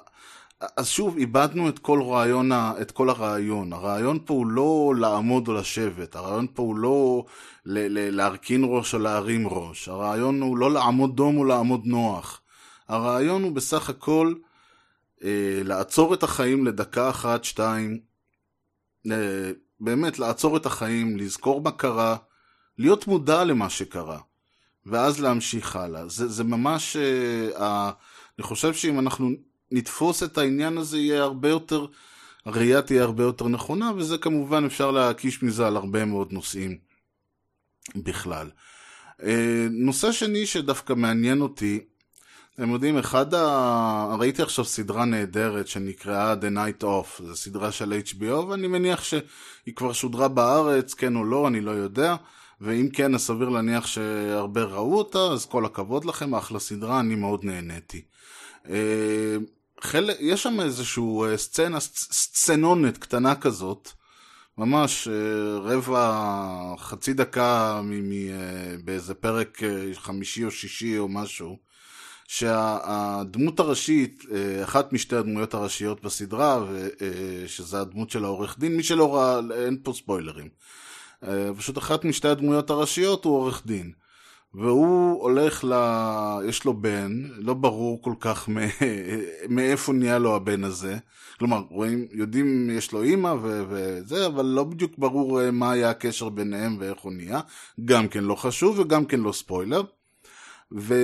[0.76, 3.72] אז שוב, איבדנו את כל, רעיון, את כל הרעיון.
[3.72, 7.24] הרעיון פה הוא לא לעמוד או לשבת, הרעיון פה הוא לא
[7.66, 12.40] ל- ל- להרכין ראש או להרים ראש, הרעיון הוא לא לעמוד דום או לעמוד נוח.
[12.88, 14.34] הרעיון הוא בסך הכל
[15.24, 18.00] אה, לעצור את החיים לדקה אחת, שתיים,
[19.10, 22.16] אה, באמת לעצור את החיים, לזכור מה קרה,
[22.78, 24.20] להיות מודע למה שקרה,
[24.86, 26.08] ואז להמשיך הלאה.
[26.08, 27.58] זה, זה ממש, uh,
[28.38, 29.30] אני חושב שאם אנחנו
[29.70, 31.86] נתפוס את העניין הזה, יהיה הרבה יותר,
[32.44, 36.78] הראייה תהיה הרבה יותר נכונה, וזה כמובן אפשר להקיש מזה על הרבה מאוד נושאים
[37.96, 38.50] בכלל.
[39.20, 39.24] Uh,
[39.70, 41.84] נושא שני שדווקא מעניין אותי,
[42.58, 44.16] אתם יודעים, אחד ה...
[44.18, 49.74] ראיתי עכשיו סדרה נהדרת שנקראה The Night Off, זו סדרה של HBO, ואני מניח שהיא
[49.76, 52.16] כבר שודרה בארץ, כן או לא, אני לא יודע.
[52.60, 57.14] ואם כן, אז סביר להניח שהרבה ראו אותה, אז כל הכבוד לכם, אחלה סדרה, אני
[57.14, 58.02] מאוד נהניתי.
[58.68, 59.36] אה,
[59.80, 63.88] חלק, יש שם איזשהו אה, סצנה, סצנונת קטנה כזאת,
[64.58, 67.80] ממש אה, רבע, חצי דקה
[68.84, 69.58] באיזה פרק
[69.94, 71.67] חמישי או שישי או משהו,
[72.30, 74.24] שהדמות הראשית,
[74.64, 76.64] אחת משתי הדמויות הראשיות בסדרה,
[77.46, 80.48] שזה הדמות של העורך דין, מי שלא ראה, אין פה ספוילרים.
[81.56, 83.92] פשוט אחת משתי הדמויות הראשיות הוא עורך דין.
[84.54, 85.72] והוא הולך ל...
[86.48, 88.48] יש לו בן, לא ברור כל כך
[89.48, 90.96] מאיפה נהיה לו הבן הזה.
[91.38, 93.64] כלומר, רואים, יודעים, יש לו אימא ו...
[93.68, 97.40] וזה, אבל לא בדיוק ברור מה היה הקשר ביניהם ואיך הוא נהיה.
[97.84, 99.82] גם כן לא חשוב וגם כן לא ספוילר.
[100.72, 100.94] ו...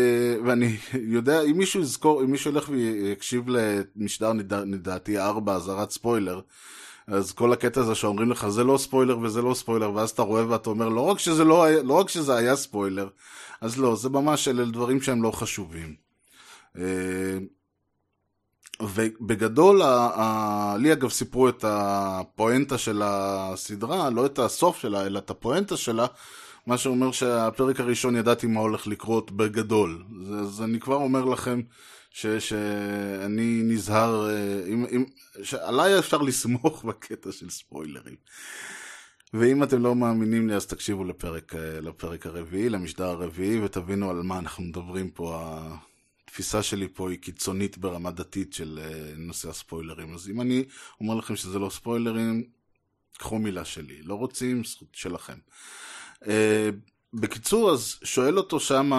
[0.45, 0.77] ואני
[1.17, 3.45] יודע, אם מישהו יזכור, אם מישהו ילך ויקשיב
[3.97, 4.33] למשדר
[4.67, 6.41] לדעתי 4, אזהרת ספוילר,
[7.07, 10.49] אז כל הקטע הזה שאומרים לך זה לא ספוילר וזה לא ספוילר ואז אתה רואה
[10.49, 13.09] ואתה אומר לא רק שזה לא לא רק שזה היה ספוילר
[13.61, 15.95] אז לא זה ממש אלה דברים שהם לא חשובים.
[18.81, 19.83] ובגדול
[20.79, 26.07] לי אגב סיפרו את הפואנטה של הסדרה לא את הסוף שלה אלא את הפואנטה שלה
[26.67, 30.05] מה שאומר שהפרק הראשון ידעתי מה הולך לקרות בגדול
[30.41, 31.61] אז אני כבר אומר לכם
[32.11, 34.31] ש, שאני נזהר,
[34.69, 35.05] אם, אם,
[35.43, 38.17] שעליי אפשר לסמוך בקטע של ספוילרים.
[39.35, 44.39] ואם אתם לא מאמינים לי אז תקשיבו לפרק, לפרק הרביעי, למשדר הרביעי, ותבינו על מה
[44.39, 45.59] אנחנו מדברים פה.
[46.25, 48.81] התפיסה שלי פה היא קיצונית ברמה דתית של
[49.17, 50.15] נושא הספוילרים.
[50.15, 50.65] אז אם אני
[51.01, 52.45] אומר לכם שזה לא ספוילרים,
[53.19, 54.03] קחו מילה שלי.
[54.03, 55.39] לא רוצים, זכות שלכם.
[57.15, 58.93] בקיצור, אז שואל אותו שם,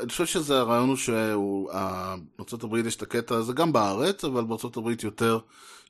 [0.00, 4.44] אני חושב שזה הרעיון הוא שבארצות הברית יש את הקטע הזה גם בארץ, אבל
[4.76, 5.38] הברית יותר,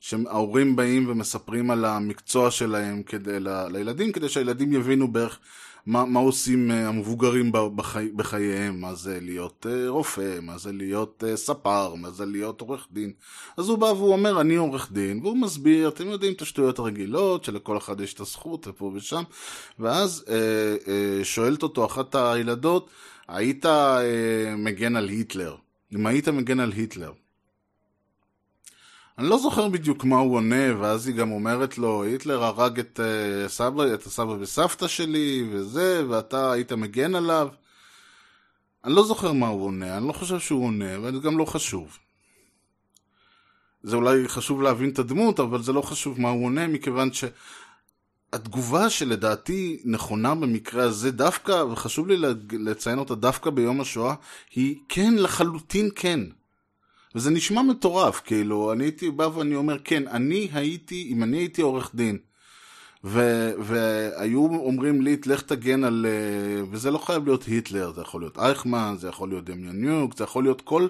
[0.01, 3.37] שההורים באים ומספרים על המקצוע שלהם כדי,
[3.71, 5.39] לילדים, כדי שהילדים יבינו בערך
[5.87, 12.11] מה, מה עושים המבוגרים בחי, בחייהם, מה זה להיות רופא, מה זה להיות ספר, מה
[12.11, 13.11] זה להיות עורך דין.
[13.57, 17.43] אז הוא בא והוא אומר, אני עורך דין, והוא מסביר, אתם יודעים את השטויות הרגילות,
[17.43, 19.23] שלכל אחד יש את הזכות ופה ושם,
[19.79, 20.35] ואז אה,
[20.87, 22.89] אה, שואלת אותו אחת הילדות,
[23.27, 25.55] היית אה, מגן על היטלר?
[25.95, 27.11] אם היית מגן על היטלר.
[29.17, 32.99] אני לא זוכר בדיוק מה הוא עונה, ואז היא גם אומרת לו, היטלר הרג את,
[32.99, 37.47] uh, סבא, את הסבא וסבתא שלי, וזה, ואתה היית מגן עליו.
[38.85, 41.97] אני לא זוכר מה הוא עונה, אני לא חושב שהוא עונה, וזה גם לא חשוב.
[43.83, 47.23] זה אולי חשוב להבין את הדמות, אבל זה לא חשוב מה הוא עונה, מכיוון ש...
[48.33, 52.17] התגובה שלדעתי נכונה במקרה הזה דווקא, וחשוב לי
[52.51, 54.15] לציין אותה דווקא ביום השואה,
[54.55, 56.19] היא כן, לחלוטין כן.
[57.15, 61.61] וזה נשמע מטורף, כאילו, אני הייתי בא ואני אומר, כן, אני הייתי, אם אני הייתי
[61.61, 62.17] עורך דין,
[63.03, 66.05] ו, והיו אומרים לי, לך תגן על...
[66.09, 70.23] אה, וזה לא חייב להיות היטלר, זה יכול להיות אייכמן, זה יכול להיות דמיאניוק, זה
[70.23, 70.87] יכול להיות כל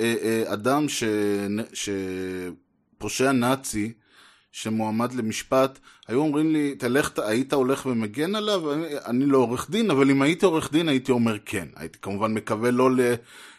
[0.00, 1.04] אה, אה, אדם ש,
[1.72, 3.92] שפושע נאצי,
[4.52, 8.62] שמועמד למשפט, היו אומרים לי, תלך, היית הולך ומגן עליו?
[9.06, 11.68] אני לא עורך דין, אבל אם הייתי עורך דין הייתי אומר כן.
[11.76, 13.00] הייתי כמובן מקווה לא ל...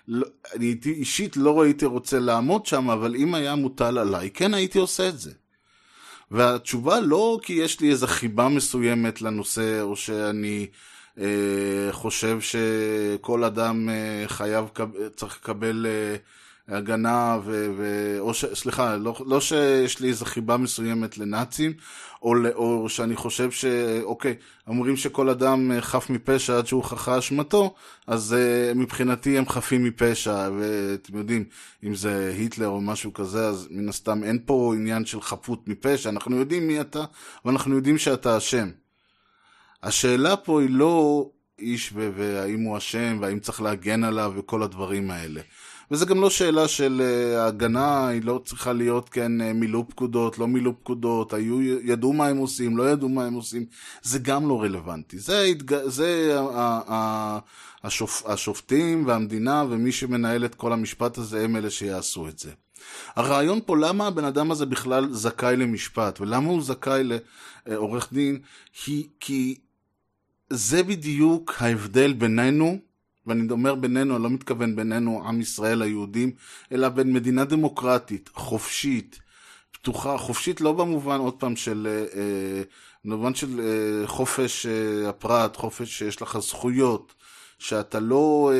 [0.08, 4.54] לא, אני הייתי, אישית לא הייתי רוצה לעמוד שם, אבל אם היה מוטל עליי, כן
[4.54, 5.32] הייתי עושה את זה.
[6.32, 10.67] והתשובה לא כי יש לי איזו חיבה מסוימת לנושא, או שאני
[11.20, 14.65] אה, חושב שכל אדם אה, חייב,
[15.15, 16.15] צריך לקבל אה,
[16.68, 21.74] הגנה, ו, ו, או ש, סליחה, לא, לא שיש לי איזו חיבה מסוימת לנאצים,
[22.22, 24.36] או, או שאני חושב שאוקיי,
[24.68, 27.76] אומרים שכל אדם חף מפשע עד שהוא הוכחה אשמתו,
[28.08, 31.46] אז uh, מבחינתי הם חפים מפשע, ואתם יודעים,
[31.84, 36.10] אם זה היטלר או משהו כזה, אז מן הסתם אין פה עניין של חפות מפשע,
[36.10, 37.04] אנחנו יודעים מי אתה,
[37.46, 38.70] אבל אנחנו יודעים שאתה אשם.
[39.84, 45.42] השאלה פה היא לא איש והאם הוא אשם, והאם צריך להגן עליו וכל הדברים האלה.
[45.91, 50.39] וזה גם לא שאלה של uh, הגנה, היא לא צריכה להיות, כן, uh, מילאו פקודות,
[50.39, 53.65] לא מילאו פקודות, היו, ידעו מה הם עושים, לא ידעו מה הם עושים,
[54.02, 55.19] זה גם לא רלוונטי.
[55.19, 55.54] זה.
[55.86, 56.39] זה
[57.84, 58.26] השופ...
[58.26, 62.52] השופטים והמדינה ומי שמנהל את כל המשפט הזה הם אלה שיעשו את זה.
[63.15, 67.04] הרעיון פה למה הבן אדם הזה בכלל זכאי למשפט ולמה הוא זכאי
[67.65, 68.39] לעורך דין,
[68.86, 69.58] היא כי
[70.50, 72.78] זה בדיוק ההבדל בינינו
[73.28, 76.32] ואני אומר בינינו, אני לא מתכוון בינינו, עם ישראל היהודים,
[76.72, 79.20] אלא בין מדינה דמוקרטית, חופשית,
[79.72, 82.62] פתוחה, חופשית לא במובן, עוד פעם, של, אה, אה,
[83.06, 84.66] במובן של אה, חופש
[85.08, 87.13] הפרט, חופש שיש לך זכויות,
[87.60, 88.52] שאתה לא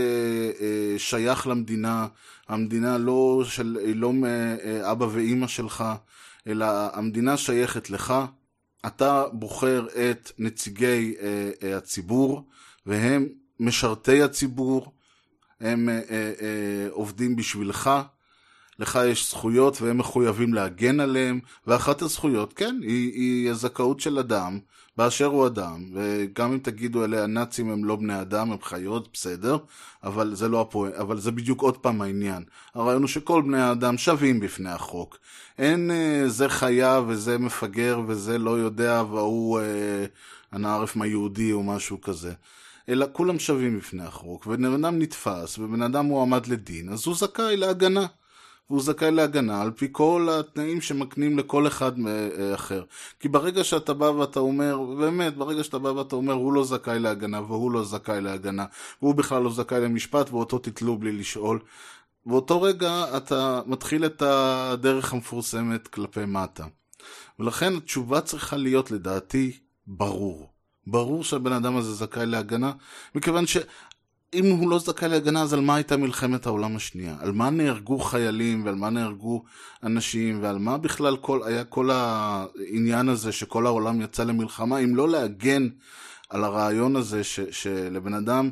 [0.98, 2.08] שייך למדינה,
[2.48, 5.84] המדינה לא, של, היא לא מאבא ואימא שלך,
[6.48, 8.14] אלא המדינה שייכת לך,
[8.86, 11.16] אתה בוחר את נציגי
[11.76, 12.48] הציבור,
[12.86, 13.28] והם
[13.60, 14.92] משרתי הציבור,
[15.62, 17.90] הם אה, אה, אה, עובדים בשבילך,
[18.80, 24.60] לך יש זכויות והם מחויבים להגן עליהם, ואחת הזכויות, כן, היא, היא הזכאות של אדם
[24.98, 29.58] באשר הוא אדם, וגם אם תגידו אלה הנאצים הם לא בני אדם, הם חיות, בסדר,
[30.04, 32.44] אבל זה לא הפועל, אבל זה בדיוק עוד פעם העניין.
[32.76, 35.18] הרעיון הוא שכל בני האדם שווים בפני החוק.
[35.58, 40.06] אין אה, זה חיה וזה מפגר וזה לא יודע והוא אה,
[40.52, 42.34] הנערף מהיהודי או משהו כזה.
[42.90, 47.58] אלא כולם שווים בפני החוק, ובן אדם נתפס, ובן אדם מועמד לדין, אז הוא זכאי
[47.58, 48.06] להגנה.
[48.70, 52.84] והוא זכאי להגנה על פי כל התנאים שמקנים לכל אחד אה, אחר.
[53.20, 57.00] כי ברגע שאתה בא ואתה אומר, באמת, ברגע שאתה בא ואתה אומר, הוא לא זכאי
[57.00, 58.66] להגנה והוא לא זכאי להגנה,
[59.02, 61.60] והוא בכלל לא זכאי למשפט ואותו תתלו בלי לשאול,
[62.26, 66.66] באותו רגע אתה מתחיל את הדרך המפורסמת כלפי מטה.
[67.40, 70.57] ולכן התשובה צריכה להיות לדעתי ברור.
[70.90, 72.72] ברור שהבן אדם הזה זכאי להגנה,
[73.16, 77.16] מכיוון שאם הוא לא זכאי להגנה, אז על מה הייתה מלחמת העולם השנייה?
[77.20, 79.44] על מה נהרגו חיילים ועל מה נהרגו
[79.84, 85.10] אנשים ועל מה בכלל כל, היה כל העניין הזה שכל העולם יצא למלחמה, אם לא
[85.10, 85.68] להגן
[86.30, 88.50] על הרעיון הזה ש, שלבן אדם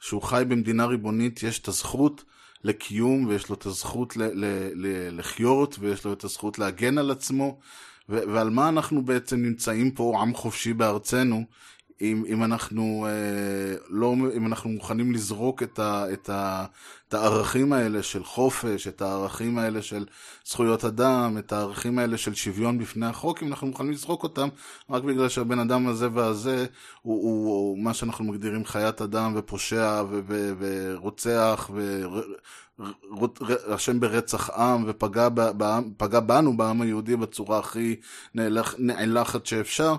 [0.00, 2.24] שהוא חי במדינה ריבונית יש את הזכות
[2.64, 4.44] לקיום ויש לו את הזכות ל, ל,
[4.74, 7.58] ל, לחיות ויש לו את הזכות להגן על עצמו.
[8.08, 11.44] ועל מה אנחנו בעצם נמצאים פה, עם חופשי בארצנו,
[12.00, 16.64] אם, אם אנחנו אה, לא, אם אנחנו מוכנים לזרוק את, ה, את, ה,
[17.08, 20.04] את הערכים האלה של חופש, את הערכים האלה של
[20.46, 24.48] זכויות אדם, את הערכים האלה של שוויון בפני החוק, אם אנחנו מוכנים לזרוק אותם
[24.90, 26.66] רק בגלל שהבן אדם הזה והזה
[27.02, 31.70] הוא, הוא, הוא מה שאנחנו מגדירים חיית אדם ופושע ו, ו, ורוצח
[32.78, 37.96] ואשם ברצח עם ופגע ב, בנו, בעם היהודי, בצורה הכי
[38.34, 39.96] נאלח, נאלחת שאפשר.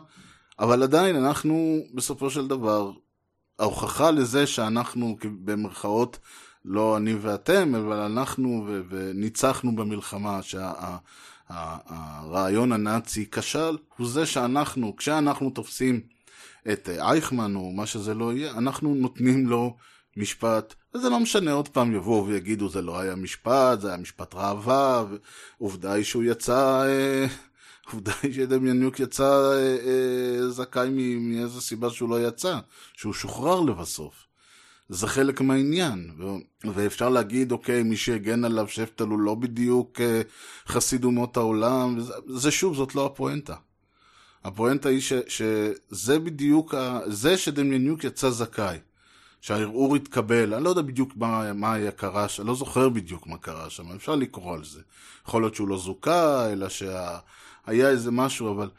[0.60, 2.92] אבל עדיין אנחנו בסופו של דבר,
[3.60, 6.20] ההוכחה לזה שאנחנו במרכאות,
[6.66, 10.40] לא אני ואתם, אבל אנחנו ו- וניצחנו במלחמה,
[11.50, 16.02] שהרעיון שה- הנאצי כשל, הוא זה שאנחנו, כשאנחנו תופסים
[16.72, 19.76] את אייכמן או מה שזה לא יהיה, אנחנו נותנים לו
[20.18, 24.36] משפט, וזה לא משנה, עוד פעם יבואו ויגידו זה לא היה משפט, זה היה משפט
[24.36, 25.06] ראווה,
[25.60, 26.84] ועובדה היא שהוא יצא...
[26.88, 27.28] אה,
[27.92, 32.60] עובדה היא שדמיאניוק יצא אה, אה, זכאי מאיזה סיבה שהוא לא יצא,
[32.94, 34.14] שהוא שוחרר לבסוף.
[34.90, 40.22] זה חלק מהעניין, ו- ואפשר להגיד, אוקיי, מי שהגן עליו שפטל הוא לא בדיוק אה,
[40.68, 43.56] חסיד אומות העולם, וזה, זה שוב, זאת לא הפואנטה.
[44.44, 48.78] הפואנטה היא ש, שזה בדיוק, ה, זה שדמיאניוק יצא זכאי,
[49.42, 53.38] שהערעור התקבל, אני לא יודע בדיוק מה, מה היה קרה, אני לא זוכר בדיוק מה
[53.38, 54.82] קרה שם, אפשר לקרוא על זה.
[55.28, 56.68] יכול להיות שהוא לא זוכה, אלא
[57.68, 58.70] שהיה איזה משהו, אבל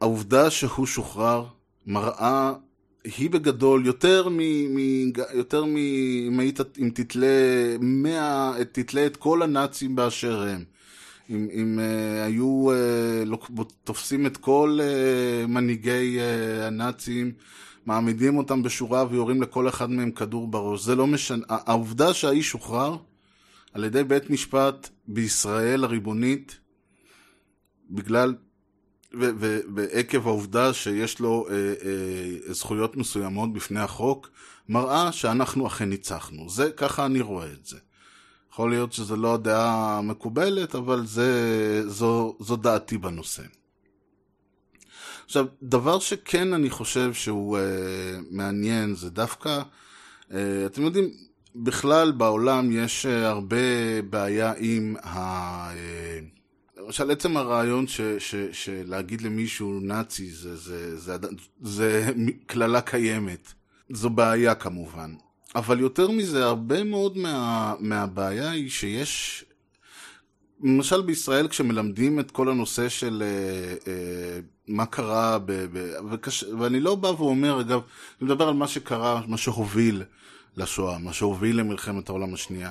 [0.00, 1.44] העובדה שהוא שוחרר
[1.86, 2.52] מראה,
[3.04, 4.38] היא בגדול יותר מ...
[4.74, 4.78] מ
[5.34, 5.76] יותר מ...
[6.26, 7.26] אם היית, אם תתלה,
[7.80, 10.64] מה, תתלה את כל הנאצים באשר הם.
[11.30, 12.66] אם, אם uh, היו
[13.30, 17.32] uh, תופסים את כל uh, מנהיגי uh, הנאצים,
[17.86, 20.84] מעמידים אותם בשורה ויורים לכל אחד מהם כדור בראש.
[20.84, 21.44] זה לא משנה.
[21.48, 22.96] העובדה שהאיש שוחרר
[23.72, 26.58] על ידי בית משפט בישראל הריבונית,
[27.92, 28.34] בגלל
[29.74, 34.30] ועקב העובדה שיש לו אה, אה, זכויות מסוימות בפני החוק,
[34.68, 36.48] מראה שאנחנו אכן ניצחנו.
[36.48, 37.78] זה, ככה אני רואה את זה.
[38.52, 43.42] יכול להיות שזו לא הדעה המקובלת, אבל זה, זו, זו דעתי בנושא.
[45.24, 47.62] עכשיו, דבר שכן אני חושב שהוא אה,
[48.30, 49.62] מעניין, זה דווקא,
[50.32, 51.10] אה, אתם יודעים,
[51.56, 53.56] בכלל בעולם יש אה, הרבה
[54.10, 55.16] בעיה עם ה...
[55.70, 55.91] אה,
[56.92, 61.28] למשל, עצם הרעיון ש, ש, שלהגיד למישהו נאצי זה, זה, זה, זה,
[61.62, 62.12] זה
[62.46, 63.52] קללה קיימת.
[63.90, 65.14] זו בעיה כמובן.
[65.54, 69.44] אבל יותר מזה, הרבה מאוד מה, מהבעיה היא שיש...
[70.62, 76.80] למשל בישראל כשמלמדים את כל הנושא של אה, אה, מה קרה, ב, ב, וקש, ואני
[76.80, 77.80] לא בא ואומר, אגב,
[78.20, 80.02] אני מדבר על מה שקרה, מה שהוביל
[80.56, 82.70] לשואה, מה שהוביל למלחמת העולם השנייה.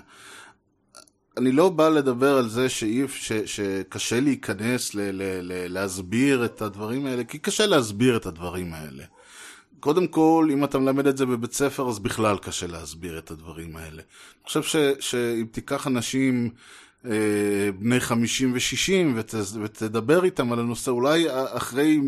[1.41, 6.61] אני לא בא לדבר על זה שאיף, ש, שקשה להיכנס, ל, ל, ל, להסביר את
[6.61, 9.03] הדברים האלה, כי קשה להסביר את הדברים האלה.
[9.79, 13.75] קודם כל, אם אתה מלמד את זה בבית ספר, אז בכלל קשה להסביר את הדברים
[13.75, 14.01] האלה.
[14.01, 16.49] אני חושב ש, שאם תיקח אנשים
[17.05, 21.99] אה, בני 50 ו-60 ות, ותדבר איתם על הנושא, אולי אחרי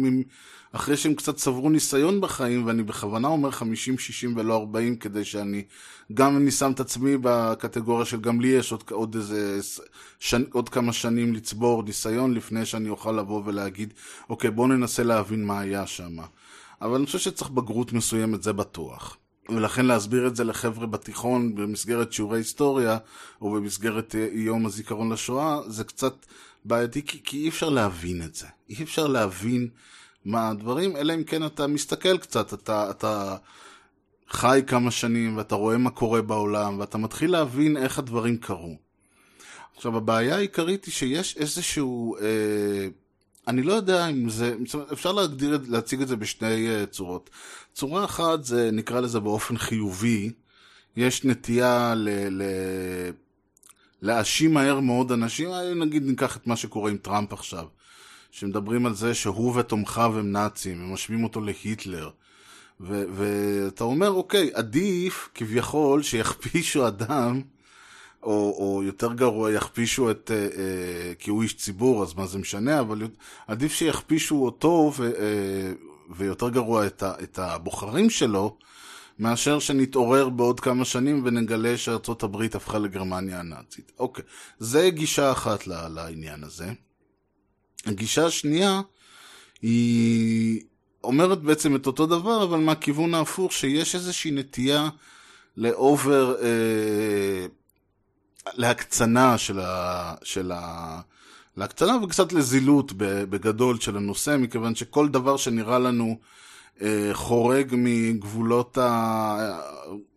[0.76, 3.54] אחרי שהם קצת צברו ניסיון בחיים, ואני בכוונה אומר 50-60
[4.36, 5.64] ולא 40, כדי שאני,
[6.14, 9.60] גם אני שם את עצמי בקטגוריה של גם לי יש עוד, עוד איזה,
[10.20, 13.94] שנ, עוד כמה שנים לצבור ניסיון לפני שאני אוכל לבוא ולהגיד,
[14.30, 16.18] אוקיי, בואו ננסה להבין מה היה שם.
[16.82, 19.18] אבל אני חושב שצריך בגרות מסוימת, זה בטוח.
[19.50, 22.98] ולכן להסביר את זה לחבר'ה בתיכון במסגרת שיעורי היסטוריה,
[23.42, 26.26] או במסגרת אה, יום הזיכרון לשואה, זה קצת
[26.66, 28.48] בעייתי, כי, כי אי אפשר להבין את זה.
[28.70, 29.70] אי אפשר להבין
[30.26, 33.36] מה הדברים, אלא אם כן אתה מסתכל קצת, אתה, אתה
[34.30, 38.76] חי כמה שנים ואתה רואה מה קורה בעולם ואתה מתחיל להבין איך הדברים קרו.
[39.76, 42.88] עכשיו הבעיה העיקרית היא שיש איזשהו, אה,
[43.48, 44.56] אני לא יודע אם זה,
[44.94, 47.30] אפשר להגדיר, להציג את זה בשני אה, צורות.
[47.74, 50.32] צורה אחת זה נקרא לזה באופן חיובי,
[50.98, 52.10] יש נטייה ל...
[52.30, 52.44] ל
[54.02, 57.66] להאשים מהר מאוד אנשים, נגיד ניקח את מה שקורה עם טראמפ עכשיו.
[58.34, 62.10] שמדברים על זה שהוא ותומכיו הם נאצים, הם משווים אותו להיטלר.
[62.80, 67.42] ואתה אומר, אוקיי, עדיף כביכול שיכפישו אדם,
[68.24, 72.40] או, או יותר גרוע, יכפישו את, אה, אה, כי הוא איש ציבור, אז מה זה
[72.40, 73.08] משנה, אבל
[73.48, 75.74] עדיף שיכפישו אותו, ו, אה,
[76.10, 78.58] ויותר גרוע את, ה, את הבוחרים שלו,
[79.20, 83.92] מאשר שנתעורר בעוד כמה שנים ונגלה שארצות הברית הפכה לגרמניה הנאצית.
[84.00, 84.24] אוקיי,
[84.60, 86.72] זה גישה אחת לעניין הזה.
[87.86, 88.82] הגישה השנייה
[89.62, 90.62] היא
[91.04, 94.90] אומרת בעצם את אותו דבר, אבל מהכיוון ההפוך, שיש איזושהי נטייה
[95.58, 97.46] לאובר, אה,
[98.54, 100.14] להקצנה של ה...
[100.24, 101.00] של ה...
[101.58, 106.18] להקצנה וקצת לזילות בגדול של הנושא, מכיוון שכל דבר שנראה לנו
[106.82, 109.60] אה, חורג מגבולות, ה...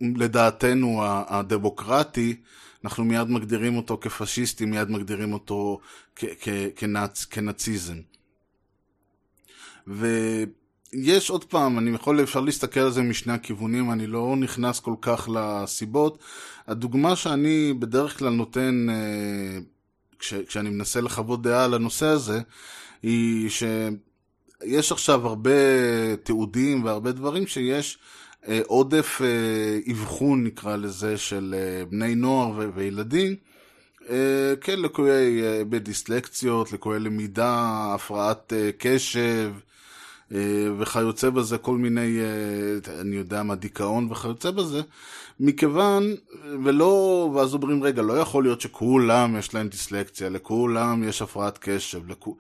[0.01, 2.37] לדעתנו, הדמוקרטי,
[2.85, 5.81] אנחנו מיד מגדירים אותו כפשיסטי, מיד מגדירים אותו
[6.77, 7.97] כנאצ, כנאציזם.
[9.87, 14.95] ויש עוד פעם, אני יכול, אפשר להסתכל על זה משני הכיוונים, אני לא נכנס כל
[15.01, 16.19] כך לסיבות.
[16.67, 19.59] הדוגמה שאני בדרך כלל נותן אה,
[20.19, 22.41] כש, כשאני מנסה לחוות דעה על הנושא הזה,
[23.03, 25.51] היא שיש עכשיו הרבה
[26.23, 27.99] תיעודים והרבה דברים שיש
[28.49, 31.55] אה, עודף אה, אבחון נקרא לזה של
[31.91, 33.37] בני נוער וילדים,
[34.61, 39.53] כן, לקויי בדיסלקציות, לקויי למידה, הפרעת קשב
[40.79, 42.19] וכיוצא בזה, כל מיני,
[43.01, 44.81] אני יודע מה, דיכאון וכיוצא בזה,
[45.41, 46.15] מכיוון,
[46.65, 46.85] ולא,
[47.35, 52.37] ואז אומרים, רגע, לא יכול להיות שכולם יש להם דיסלקציה, לכולם יש הפרעת קשב, לכו...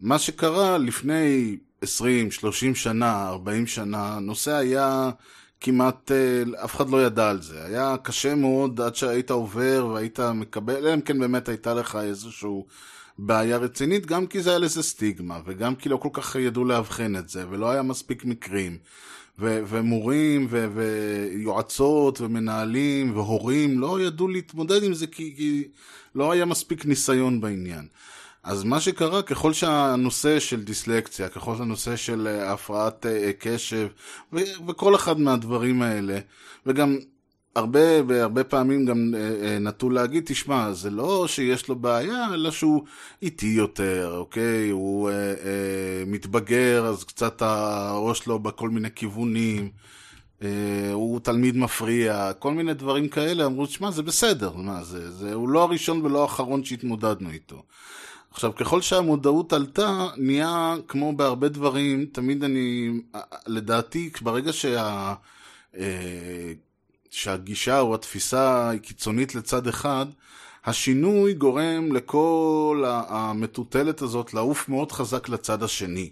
[0.00, 5.10] מה שקרה לפני 20, 30 שנה, 40 שנה, הנושא היה
[5.66, 7.64] כמעט, אה, אף אחד לא ידע על זה.
[7.64, 12.62] היה קשה מאוד עד שהיית עובר והיית מקבל, אלא אם כן באמת הייתה לך איזושהי
[13.18, 17.16] בעיה רצינית, גם כי זה היה לזה סטיגמה, וגם כי לא כל כך ידעו לאבחן
[17.16, 18.78] את זה, ולא היה מספיק מקרים.
[19.38, 25.64] ו- ומורים ו- ויועצות ומנהלים והורים לא ידעו להתמודד עם זה כי, כי
[26.14, 27.86] לא היה מספיק ניסיון בעניין.
[28.46, 33.88] אז מה שקרה, ככל שהנושא של דיסלקציה, ככל שהנושא של אה, הפרעת אה, קשב,
[34.66, 36.18] וכל אחד מהדברים האלה,
[36.66, 36.98] וגם
[37.56, 37.80] הרבה,
[38.22, 42.84] הרבה פעמים גם אה, נטו להגיד, תשמע, זה לא שיש לו בעיה, אלא שהוא
[43.22, 44.70] איטי יותר, אוקיי?
[44.70, 49.70] הוא אה, אה, מתבגר, אז קצת הראש שלו בכל מיני כיוונים.
[50.92, 55.48] הוא תלמיד מפריע, כל מיני דברים כאלה, אמרו, תשמע, זה בסדר, מה, זה, זה, הוא
[55.48, 57.62] לא הראשון ולא האחרון שהתמודדנו איתו.
[58.36, 62.90] עכשיו, ככל שהמודעות עלתה, נהיה, כמו בהרבה דברים, תמיד אני,
[63.46, 65.14] לדעתי, ברגע שה...
[67.10, 70.06] שהגישה או התפיסה היא קיצונית לצד אחד,
[70.64, 76.10] השינוי גורם לכל המטוטלת הזאת לעוף מאוד חזק לצד השני.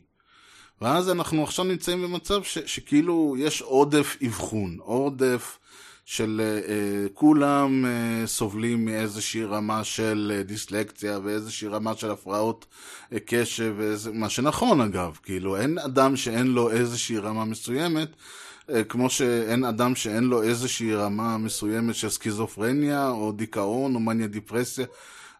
[0.82, 5.58] ואז אנחנו עכשיו נמצאים במצב ש, שכאילו יש עודף אבחון, עודף
[6.04, 12.66] של uh, כולם uh, סובלים מאיזושהי רמה של uh, דיסלקציה ואיזושהי רמה של הפרעות
[13.12, 18.72] uh, קשב, ואיזה, מה שנכון אגב, כאילו אין אדם שאין לו איזושהי רמה מסוימת, uh,
[18.88, 24.86] כמו שאין אדם שאין לו איזושהי רמה מסוימת של סכיזופרניה או דיכאון או מניה דיפרסיה.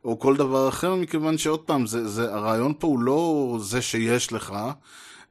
[0.04, 4.32] או כל דבר אחר, מכיוון שעוד פעם, זה, זה, הרעיון פה הוא לא זה שיש
[4.32, 4.54] לך,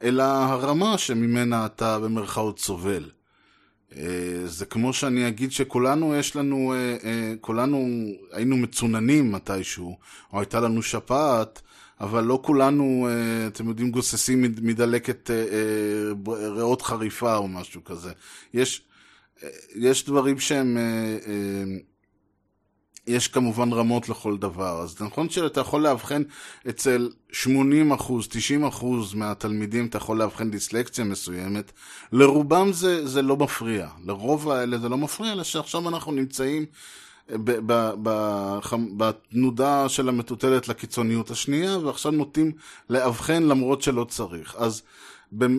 [0.03, 3.09] אלא הרמה שממנה אתה במרכאות סובל.
[3.97, 7.87] אה, זה כמו שאני אגיד שכולנו יש לנו, אה, אה, כולנו
[8.31, 9.97] היינו מצוננים מתישהו,
[10.33, 11.61] או הייתה לנו שפעת,
[12.01, 13.07] אבל לא כולנו,
[13.47, 15.29] אתם יודעים, גוססים מדלקת
[16.27, 18.11] ריאות חריפה או משהו כזה.
[18.53, 18.81] יש,
[19.75, 20.77] יש דברים שהם...
[23.07, 26.21] יש כמובן רמות לכל דבר, אז נכון שאתה יכול לאבחן
[26.69, 31.71] אצל 80 אחוז, 90 אחוז מהתלמידים, אתה יכול לאבחן דיסלקציה מסוימת,
[32.11, 36.65] לרובם זה, זה לא מפריע, לרוב האלה זה לא מפריע, אלא שעכשיו אנחנו נמצאים
[38.97, 42.51] בתנודה של המטוטלת לקיצוניות השנייה, ועכשיו נוטים
[42.89, 44.55] לאבחן למרות שלא צריך.
[44.57, 44.81] אז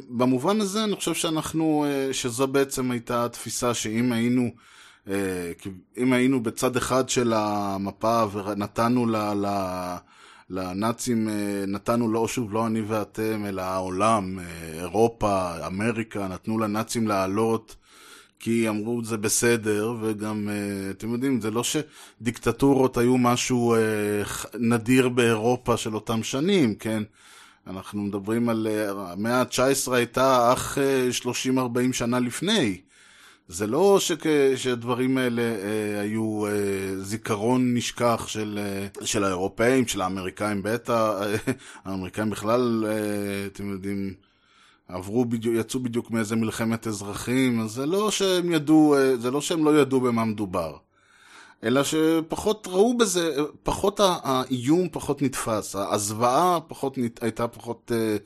[0.08, 4.50] במובן הזה אני חושב שאנחנו, אה, שזו בעצם הייתה התפיסה שאם היינו
[5.08, 5.52] אה,
[5.98, 9.16] אם היינו בצד אחד של המפה ונתנו ל...
[9.16, 9.46] ל...
[10.50, 14.44] לנאצים, אה, נתנו לא, שוב, לא אני ואתם, אלא העולם, אה,
[14.80, 17.76] אירופה, אמריקה, נתנו לנאצים לעלות
[18.38, 20.48] כי אמרו זה בסדר, וגם,
[20.90, 23.76] אתם יודעים, זה לא שדיקטטורות היו משהו
[24.58, 27.02] נדיר באירופה של אותם שנים, כן?
[27.66, 30.78] אנחנו מדברים על, המאה ה-19 הייתה אך
[31.22, 31.58] 30-40
[31.92, 32.80] שנה לפני.
[33.48, 34.26] זה לא שכ...
[34.56, 36.52] שהדברים האלה אה, היו אה,
[37.02, 41.36] זיכרון נשכח של, אה, של האירופאים, של האמריקאים בטח, אה,
[41.84, 44.14] האמריקאים בכלל, אה, אתם יודעים,
[44.88, 49.40] עברו בדיוק, יצאו בדיוק מאיזה מלחמת אזרחים, אז זה לא שהם ידעו, אה, זה לא
[49.40, 50.76] שהם לא ידעו במה מדובר.
[51.64, 58.16] אלא שפחות ראו בזה, פחות האיום פחות נתפס, הזוועה פחות, הייתה פחות אה,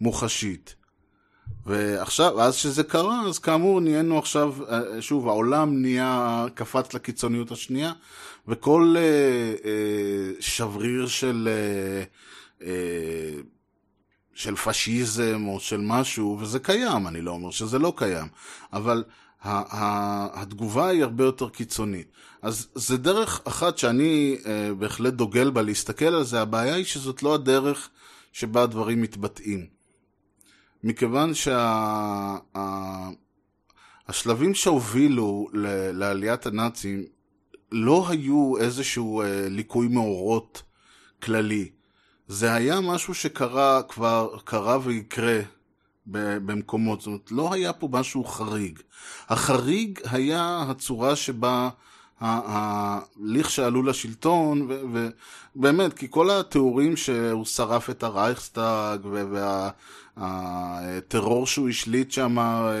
[0.00, 0.74] מוחשית.
[1.66, 7.92] ועכשיו, אז שזה קרה, אז כאמור נהיינו עכשיו, אה, שוב, העולם נהיה, קפץ לקיצוניות השנייה,
[8.48, 9.02] וכל אה,
[9.64, 12.02] אה, שבריר של, אה,
[12.66, 13.40] אה,
[14.34, 18.26] של פשיזם או של משהו, וזה קיים, אני לא אומר שזה לא קיים,
[18.72, 19.04] אבל
[19.42, 22.08] התגובה היא הרבה יותר קיצונית.
[22.42, 27.22] אז זה דרך אחת שאני אה, בהחלט דוגל בה להסתכל על זה, הבעיה היא שזאת
[27.22, 27.88] לא הדרך
[28.32, 29.75] שבה הדברים מתבטאים.
[30.84, 31.32] מכיוון
[34.08, 34.62] שהשלבים שה...
[34.62, 35.66] שהובילו ל...
[35.98, 37.04] לעליית הנאצים
[37.72, 40.62] לא היו איזשהו אה, ליקוי מאורות
[41.22, 41.70] כללי.
[42.28, 45.40] זה היה משהו שקרה כבר, קרה ויקרה
[46.06, 48.78] במקומות, זאת אומרת, לא היה פה משהו חריג.
[49.28, 51.68] החריג היה הצורה שבה
[53.48, 54.68] שעלו לשלטון,
[55.56, 59.00] ובאמת, כי כל התיאורים שהוא שרף את הרייכסטאג,
[60.16, 62.74] והטרור שהוא השליט שם אה,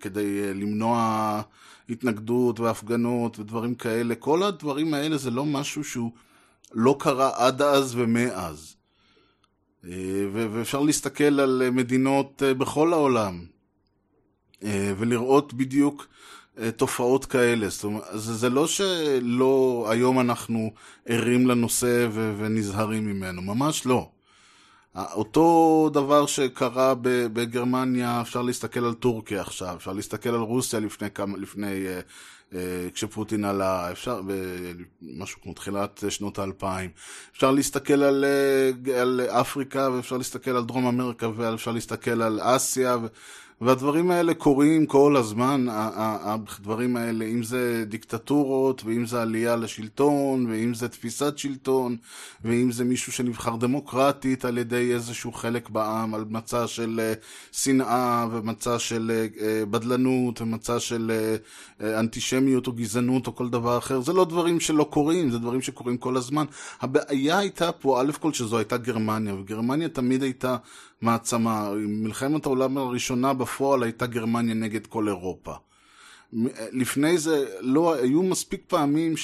[0.00, 1.42] כדי אה, למנוע
[1.88, 6.12] התנגדות והפגנות ודברים כאלה, כל הדברים האלה זה לא משהו שהוא
[6.72, 8.74] לא קרה עד אז ומאז.
[9.84, 13.44] אה, ואפשר להסתכל על מדינות בכל העולם
[14.98, 16.06] ולראות בדיוק
[16.76, 17.68] תופעות כאלה.
[17.68, 20.72] זאת אומרת, זה, זה לא שלא היום אנחנו
[21.06, 24.08] ערים לנושא ו- ונזהרים ממנו, ממש לא.
[24.96, 31.38] אותו דבר שקרה בגרמניה, אפשר להסתכל על טורקיה עכשיו, אפשר להסתכל על רוסיה לפני כמה,
[31.38, 32.00] לפני, אה,
[32.54, 34.20] אה, כשפוטין עלה, אפשר,
[35.02, 36.90] משהו כמו תחילת שנות האלפיים.
[37.32, 42.96] אפשר להסתכל על, אה, על אפריקה, ואפשר להסתכל על דרום אמריקה, ואפשר להסתכל על אסיה.
[43.02, 43.06] ו...
[43.60, 50.74] והדברים האלה קורים כל הזמן, הדברים האלה, אם זה דיקטטורות, ואם זה עלייה לשלטון, ואם
[50.74, 51.96] זה תפיסת שלטון,
[52.44, 57.12] ואם זה מישהו שנבחר דמוקרטית על ידי איזשהו חלק בעם, על מצע של אה,
[57.52, 61.12] שנאה, ומצע של אה, אה, בדלנות, ומצע של
[61.80, 64.00] אנטישמיות או גזענות או כל דבר אחר.
[64.00, 66.44] זה לא דברים שלא קורים, זה דברים שקורים כל הזמן.
[66.80, 70.56] הבעיה הייתה פה, א' כל שזו הייתה גרמניה, וגרמניה תמיד הייתה...
[71.00, 71.70] מעצמה.
[71.76, 75.54] מלחמת העולם הראשונה בפועל הייתה גרמניה נגד כל אירופה.
[76.72, 79.14] לפני זה לא, היו מספיק פעמים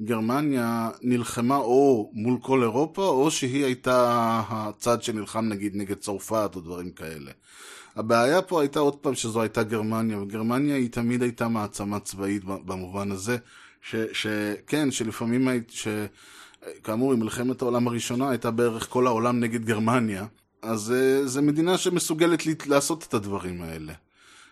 [0.00, 6.60] שגרמניה נלחמה או מול כל אירופה, או שהיא הייתה הצד שנלחם נגיד נגד צרפת או
[6.60, 7.30] דברים כאלה.
[7.96, 13.12] הבעיה פה הייתה עוד פעם שזו הייתה גרמניה, וגרמניה היא תמיד הייתה מעצמה צבאית במובן
[13.12, 13.36] הזה,
[14.12, 15.88] שכן, שלפעמים ש...
[16.84, 20.26] כאמור, מלחמת העולם הראשונה הייתה בערך כל העולם נגד גרמניה,
[20.62, 23.92] אז uh, זו מדינה שמסוגלת לעשות את הדברים האלה.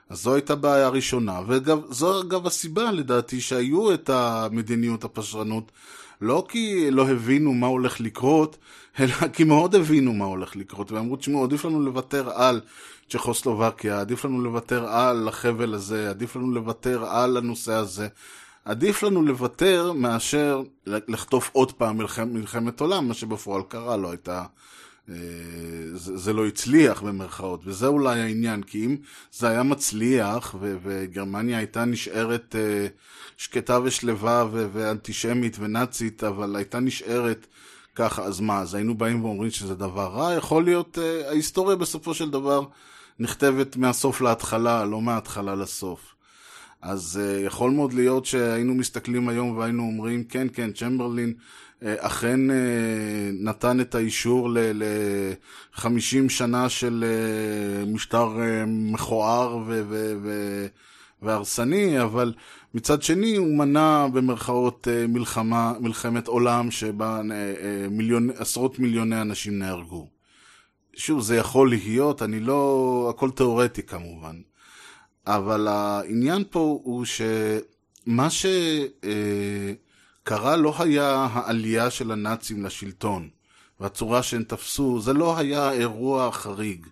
[0.09, 5.73] אז זו הייתה בעיה ראשונה, וזו אגב הסיבה לדעתי שהיו את המדיניות הפשרנות,
[6.21, 8.57] לא כי לא הבינו מה הולך לקרות,
[9.01, 12.61] אלא כי מאוד הבינו מה הולך לקרות, ואמרו, תשמעו, עדיף לנו לוותר על
[13.11, 18.09] צ'כוסלובקיה, עדיף לנו לוותר על החבל הזה, עדיף לנו לוותר על הנושא הזה.
[18.69, 24.45] עדיף לנו לוותר מאשר לחטוף עוד פעם מלחמת, מלחמת עולם, מה שבפועל קרה לא הייתה...
[25.09, 25.15] אה,
[25.95, 28.97] זה, זה לא הצליח במרכאות, וזה אולי העניין, כי אם
[29.33, 32.87] זה היה מצליח ו, וגרמניה הייתה נשארת אה,
[33.37, 37.47] שקטה ושלווה ו, ואנטישמית ונאצית, אבל הייתה נשארת
[37.95, 40.35] ככה, אז מה, אז היינו באים ואומרים שזה דבר רע?
[40.35, 42.63] יכול להיות, אה, ההיסטוריה בסופו של דבר
[43.19, 46.18] נכתבת מהסוף להתחלה, לא מההתחלה לסוף.
[46.83, 52.51] אז uh, יכול מאוד להיות שהיינו מסתכלים היום והיינו אומרים, כן, כן, צ'מברלין uh, אכן
[52.51, 52.55] uh,
[53.41, 60.67] נתן את האישור ל-50 שנה של uh, משטר uh, מכוער ו- ו- ו-
[61.23, 62.35] והרסני, אבל
[62.75, 67.21] מצד שני הוא מנע במרכאות מלחמה, מלחמת עולם שבה
[67.91, 70.09] מיליון, עשרות מיליוני אנשים נהרגו.
[70.97, 73.13] שוב, זה יכול להיות, אני לא...
[73.15, 74.37] הכל תיאורטי כמובן.
[75.29, 78.57] אבל העניין פה הוא שמה שקרה
[80.57, 83.29] לא היה העלייה של הנאצים לשלטון,
[83.81, 86.87] והצורה שהם תפסו, זה לא היה אירוע חריג.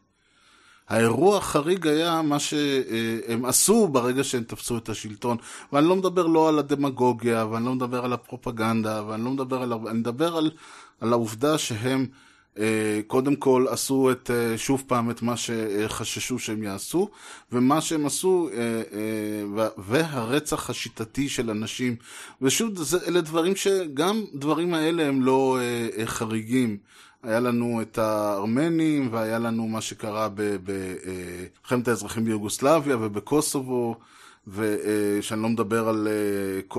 [0.89, 5.37] האירוע החריג היה מה שהם עשו ברגע שהם תפסו את השלטון.
[5.72, 9.72] ואני לא מדבר לא על הדמגוגיה, ואני לא מדבר על הפרופגנדה, ואני לא מדבר על...
[9.72, 10.51] אני מדבר על,
[11.01, 12.07] על העובדה שהם
[13.07, 17.09] קודם כל עשו את, אה, שוב פעם את מה שחששו שהם יעשו,
[17.52, 21.96] ומה שהם עשו, אה, והרצח השיטתי של אנשים.
[22.42, 22.70] ושוב,
[23.09, 25.59] אלה דברים שגם דברים האלה הם לא
[26.04, 26.76] חריגים.
[27.22, 33.96] היה לנו את הארמנים, והיה לנו מה שקרה במלחמת האזרחים ביוגוסלביה ובקוסובו.
[34.48, 36.09] ושאני לא מדבר על,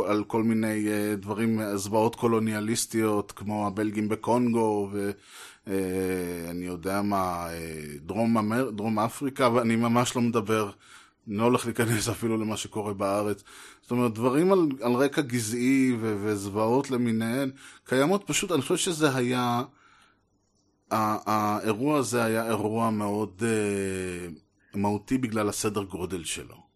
[0.07, 0.85] על כל מיני
[1.17, 5.11] דברים, זוועות קולוניאליסטיות, כמו הבלגים בקונגו, ו, אה,
[6.49, 10.71] אני יודע מה, אה, דרום, אמר, דרום אפריקה, ואני ממש לא מדבר,
[11.27, 13.43] אני לא הולך להיכנס אפילו למה שקורה בארץ.
[13.81, 17.51] זאת אומרת, דברים על, על רקע גזעי ו- וזוועות למיניהן
[17.83, 19.63] קיימות, פשוט, אני חושב שזה היה,
[20.91, 26.66] האירוע הזה היה אירוע מאוד uh, מהותי בגלל הסדר גודל שלו.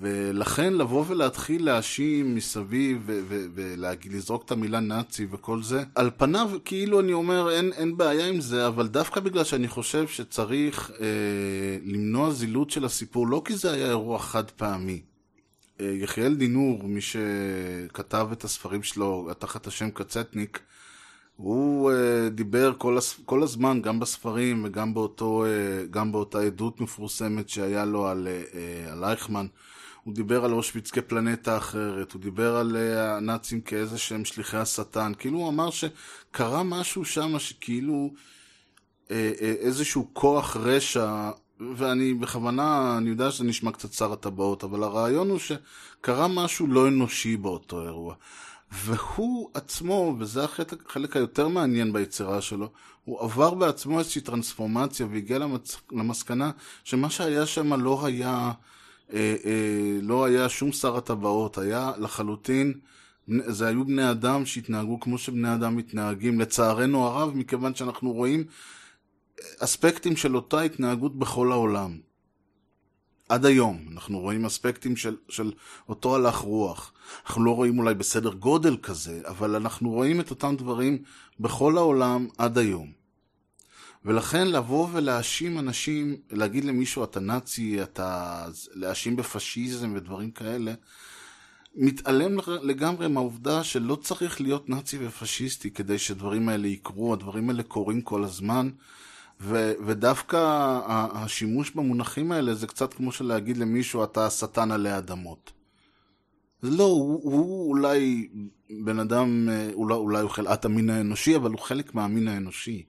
[0.00, 3.02] ולכן לבוא ולהתחיל להאשים מסביב
[3.54, 8.40] ולזרוק את המילה נאצי וכל זה, על פניו כאילו אני אומר אין, אין בעיה עם
[8.40, 11.06] זה, אבל דווקא בגלל שאני חושב שצריך אה,
[11.84, 15.02] למנוע זילות של הסיפור, לא כי זה היה אירוע חד פעמי.
[15.80, 20.60] אה, יחיאל דינור, מי שכתב את הספרים שלו תחת השם קצטניק,
[21.36, 21.94] הוא uh,
[22.30, 23.20] דיבר כל, הס...
[23.24, 28.92] כל הזמן, גם בספרים וגם באותו, uh, גם באותה עדות מפורסמת שהיה לו על, uh,
[28.92, 29.46] על אייכמן.
[30.06, 35.12] הוא דיבר על אושוויץ כפלנטה אחרת, הוא דיבר על uh, הנאצים כאיזה שהם שליחי השטן.
[35.18, 41.30] כאילו הוא אמר שקרה משהו שם שכאילו uh, uh, איזשהו כוח רשע,
[41.76, 46.88] ואני בכוונה, אני יודע שזה נשמע קצת שר הטבעות, אבל הרעיון הוא שקרה משהו לא
[46.88, 48.14] אנושי באותו אירוע.
[48.72, 52.70] והוא עצמו, וזה החלק, היותר מעניין ביצירה שלו,
[53.04, 55.38] הוא עבר בעצמו איזושהי טרנספורמציה והגיע.
[55.92, 56.50] למסקנה
[56.84, 58.52] שמה שהיה שם לא היה,
[59.12, 62.72] אה, אה, לא היה שום שר הטבעות, היה לחלוטין
[63.28, 68.44] זה היו בני אדם שהתנהגו כמו שבני אדם מתנהגים, לצערנו הרב, מכיוון שאנחנו רואים
[69.58, 71.98] אספקטים של אותה התנהגות בכל העולם.
[73.28, 75.52] עד היום אנחנו רואים אספקטים של, של
[75.88, 76.92] אותו הלך רוח.
[77.26, 80.98] אנחנו לא רואים אולי בסדר גודל כזה, אבל אנחנו רואים את אותם דברים
[81.40, 82.92] בכל העולם עד היום.
[84.06, 88.44] ולכן לבוא ולהאשים אנשים, להגיד למישהו אתה נאצי, אתה...
[88.74, 90.74] להאשים בפשיזם ודברים כאלה,
[91.74, 98.00] מתעלם לגמרי מהעובדה שלא צריך להיות נאצי ופשיסטי כדי שדברים האלה יקרו, הדברים האלה קורים
[98.02, 98.70] כל הזמן,
[99.40, 100.38] ו, ודווקא
[100.86, 105.52] השימוש במונחים האלה זה קצת כמו שלהגיד למישהו אתה השטן עלי אדמות.
[106.62, 108.28] לא, הוא, הוא אולי
[108.84, 112.82] בן אדם, אולי, אולי הוא חלאת המין האנושי, אבל הוא חלק מהמין האנושי.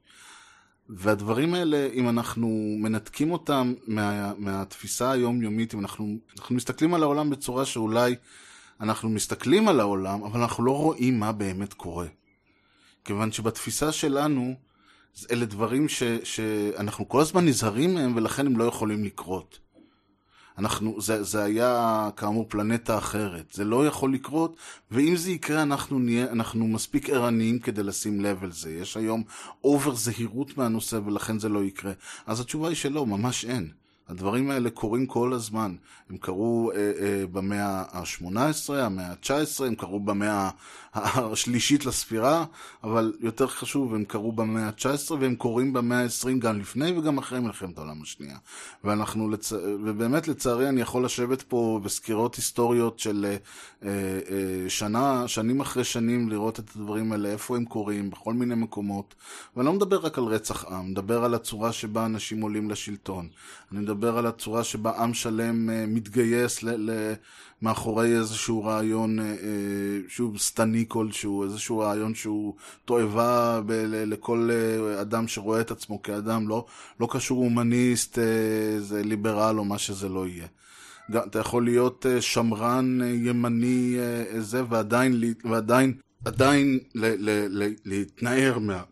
[0.90, 7.30] והדברים האלה, אם אנחנו מנתקים אותם מה, מהתפיסה היומיומית, אם אנחנו, אנחנו מסתכלים על העולם
[7.30, 8.16] בצורה שאולי
[8.82, 12.08] אנחנו מסתכלים על העולם, אבל אנחנו לא רואים מה באמת קורה.
[13.06, 14.56] כיוון שבתפיסה שלנו,
[15.32, 19.60] אלה דברים ש, שאנחנו כל הזמן נזהרים מהם, ולכן הם לא יכולים לקרות.
[20.58, 24.56] אנחנו, זה, זה היה כאמור פלנטה אחרת, זה לא יכול לקרות,
[24.92, 28.72] ואם זה יקרה אנחנו, נהיה, אנחנו מספיק ערניים כדי לשים לב על זה.
[28.72, 29.24] יש היום
[29.64, 31.92] אובר זהירות מהנושא ולכן זה לא יקרה.
[32.26, 33.70] אז התשובה היא שלא, ממש אין.
[34.10, 35.76] הדברים האלה קורים כל הזמן.
[36.10, 40.50] הם קרו אה, אה, במאה ה-18, המאה ה-19, הם קרו במאה
[41.04, 42.46] השלישית לספירה,
[42.84, 47.40] אבל יותר חשוב, הם קרו במאה ה-19 והם קורים במאה ה-20 גם לפני וגם אחרי
[47.40, 48.38] מלחמת העולם השנייה.
[48.84, 49.54] ואנחנו, לצ...
[49.54, 53.26] ובאמת לצערי אני יכול לשבת פה בסקירות היסטוריות של
[53.84, 58.56] אה, אה, שנה, שנים אחרי שנים, לראות את הדברים האלה, איפה הם קורים, בכל מיני
[58.56, 59.16] מקומות.
[59.56, 63.28] ואני לא מדבר רק על רצח עם, מדבר על הצורה שבה אנשים עולים לשלטון.
[63.72, 66.92] אני מדבר על הצורה שבה עם שלם אה, מתגייס ל...
[66.92, 67.14] ל...
[67.62, 75.02] מאחורי איזשהו רעיון, אה, אה, שוב, שטני כלשהו, איזשהו רעיון שהוא תועבה ב- לכל אה,
[75.02, 76.66] אדם שרואה את עצמו כאדם, לא,
[77.00, 78.20] לא קשור הומניסט,
[78.80, 80.48] זה ליברל או מה שזה לא יהיה.
[81.18, 83.98] אתה יכול להיות שמרן ימני
[84.40, 85.94] זה, ועדיין, ועדיין
[86.26, 88.84] עדיין ל, ל, ל, להתנער מה,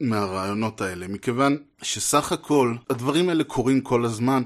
[0.00, 4.42] מהרעיונות האלה, מכיוון שסך הכל הדברים האלה קורים כל הזמן.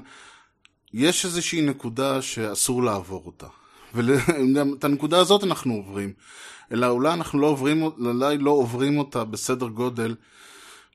[0.93, 3.47] יש איזושהי נקודה שאסור לעבור אותה.
[3.95, 6.13] וגם את הנקודה הזאת אנחנו עוברים.
[6.71, 10.15] אלא אולי אנחנו לא עוברים, אולי לא עוברים אותה בסדר גודל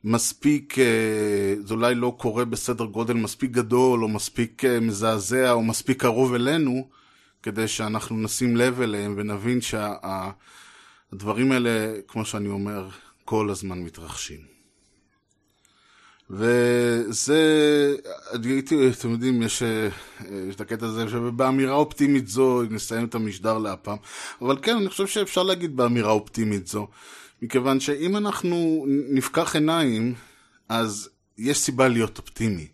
[0.05, 5.63] מספיק, אה, זה אולי לא קורה בסדר גודל מספיק גדול, או מספיק אה, מזעזע, או
[5.63, 6.89] מספיק קרוב אלינו,
[7.43, 12.89] כדי שאנחנו נשים לב אליהם ונבין שהדברים האלה, כמו שאני אומר,
[13.25, 14.50] כל הזמן מתרחשים.
[16.31, 17.41] וזה,
[18.45, 19.89] הייתי, אתם יודעים, יש, אה,
[20.49, 23.97] יש את הקטע הזה שבאמירה אופטימית זו נסיים את המשדר להפעם,
[24.43, 26.89] אבל כן, אני חושב שאפשר להגיד באמירה אופטימית זו,
[27.43, 30.15] מכיוון שאם אנחנו נפקח עיניים,
[30.69, 31.09] אז
[31.39, 32.67] יש סיבה להיות אופטימי.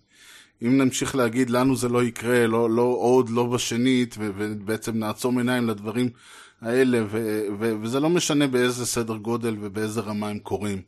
[0.62, 5.68] אם נמשיך להגיד לנו זה לא יקרה, לא, לא עוד, לא בשנית, ובעצם נעצום עיניים
[5.68, 6.08] לדברים
[6.60, 10.82] האלה, ו, ו, וזה לא משנה באיזה סדר גודל ובאיזה רמה הם קורים.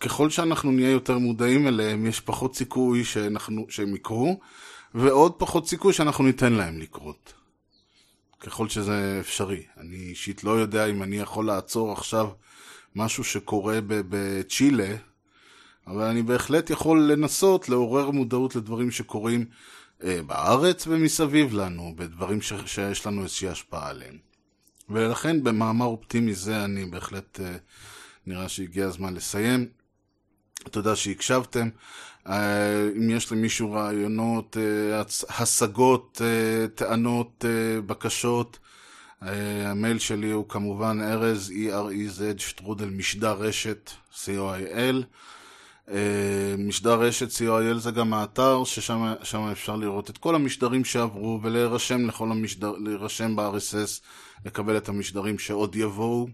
[0.00, 4.40] ככל שאנחנו נהיה יותר מודעים אליהם, יש פחות סיכוי שאנחנו, שהם יקרו,
[4.94, 7.32] ועוד פחות סיכוי שאנחנו ניתן להם לקרות.
[8.40, 9.62] ככל שזה אפשרי.
[9.76, 12.28] אני אישית לא יודע אם אני יכול לעצור עכשיו
[12.96, 14.96] משהו שקורה בצ'ילה,
[15.86, 19.44] אבל אני בהחלט יכול לנסות לעורר מודעות לדברים שקורים
[20.04, 24.18] אה, בארץ ומסביב לנו, בדברים ש- שיש לנו איזושהי השפעה עליהם.
[24.90, 27.56] ולכן במאמר אופטימי זה אני בהחלט אה,
[28.26, 29.68] נראה שהגיע הזמן לסיים.
[30.70, 31.68] תודה שהקשבתם.
[32.28, 37.44] אה, אם יש למישהו רעיונות, אה, השגות, אה, טענות,
[37.86, 38.58] בקשות,
[39.22, 45.04] המייל שלי הוא כמובן ארז, E-R-E-Z, שטרודל משדר רשת, co.il.
[46.58, 52.30] משדר רשת co.il זה גם האתר, ששם אפשר לראות את כל המשדרים שעברו ולהירשם לכל
[52.30, 54.02] המשדר, להירשם ב-RSS,
[54.46, 56.28] לקבל את המשדרים שעוד יבואו.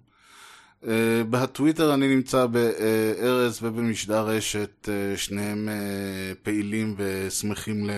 [0.88, 7.90] אה, בטוויטר אני נמצא בארז ובמשדר רשת, אה, שניהם אה, פעילים ושמחים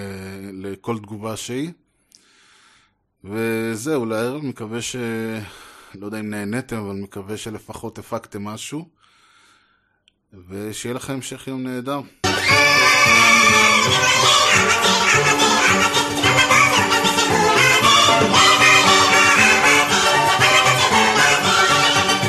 [0.53, 1.71] לכל תגובה שהיא.
[3.25, 4.97] וזהו, לערב, מקווה ש...
[5.95, 8.89] לא יודע אם נהניתם, אבל מקווה שלפחות הפקתם משהו.
[10.49, 12.01] ושיהיה לכם המשך יום נהדר.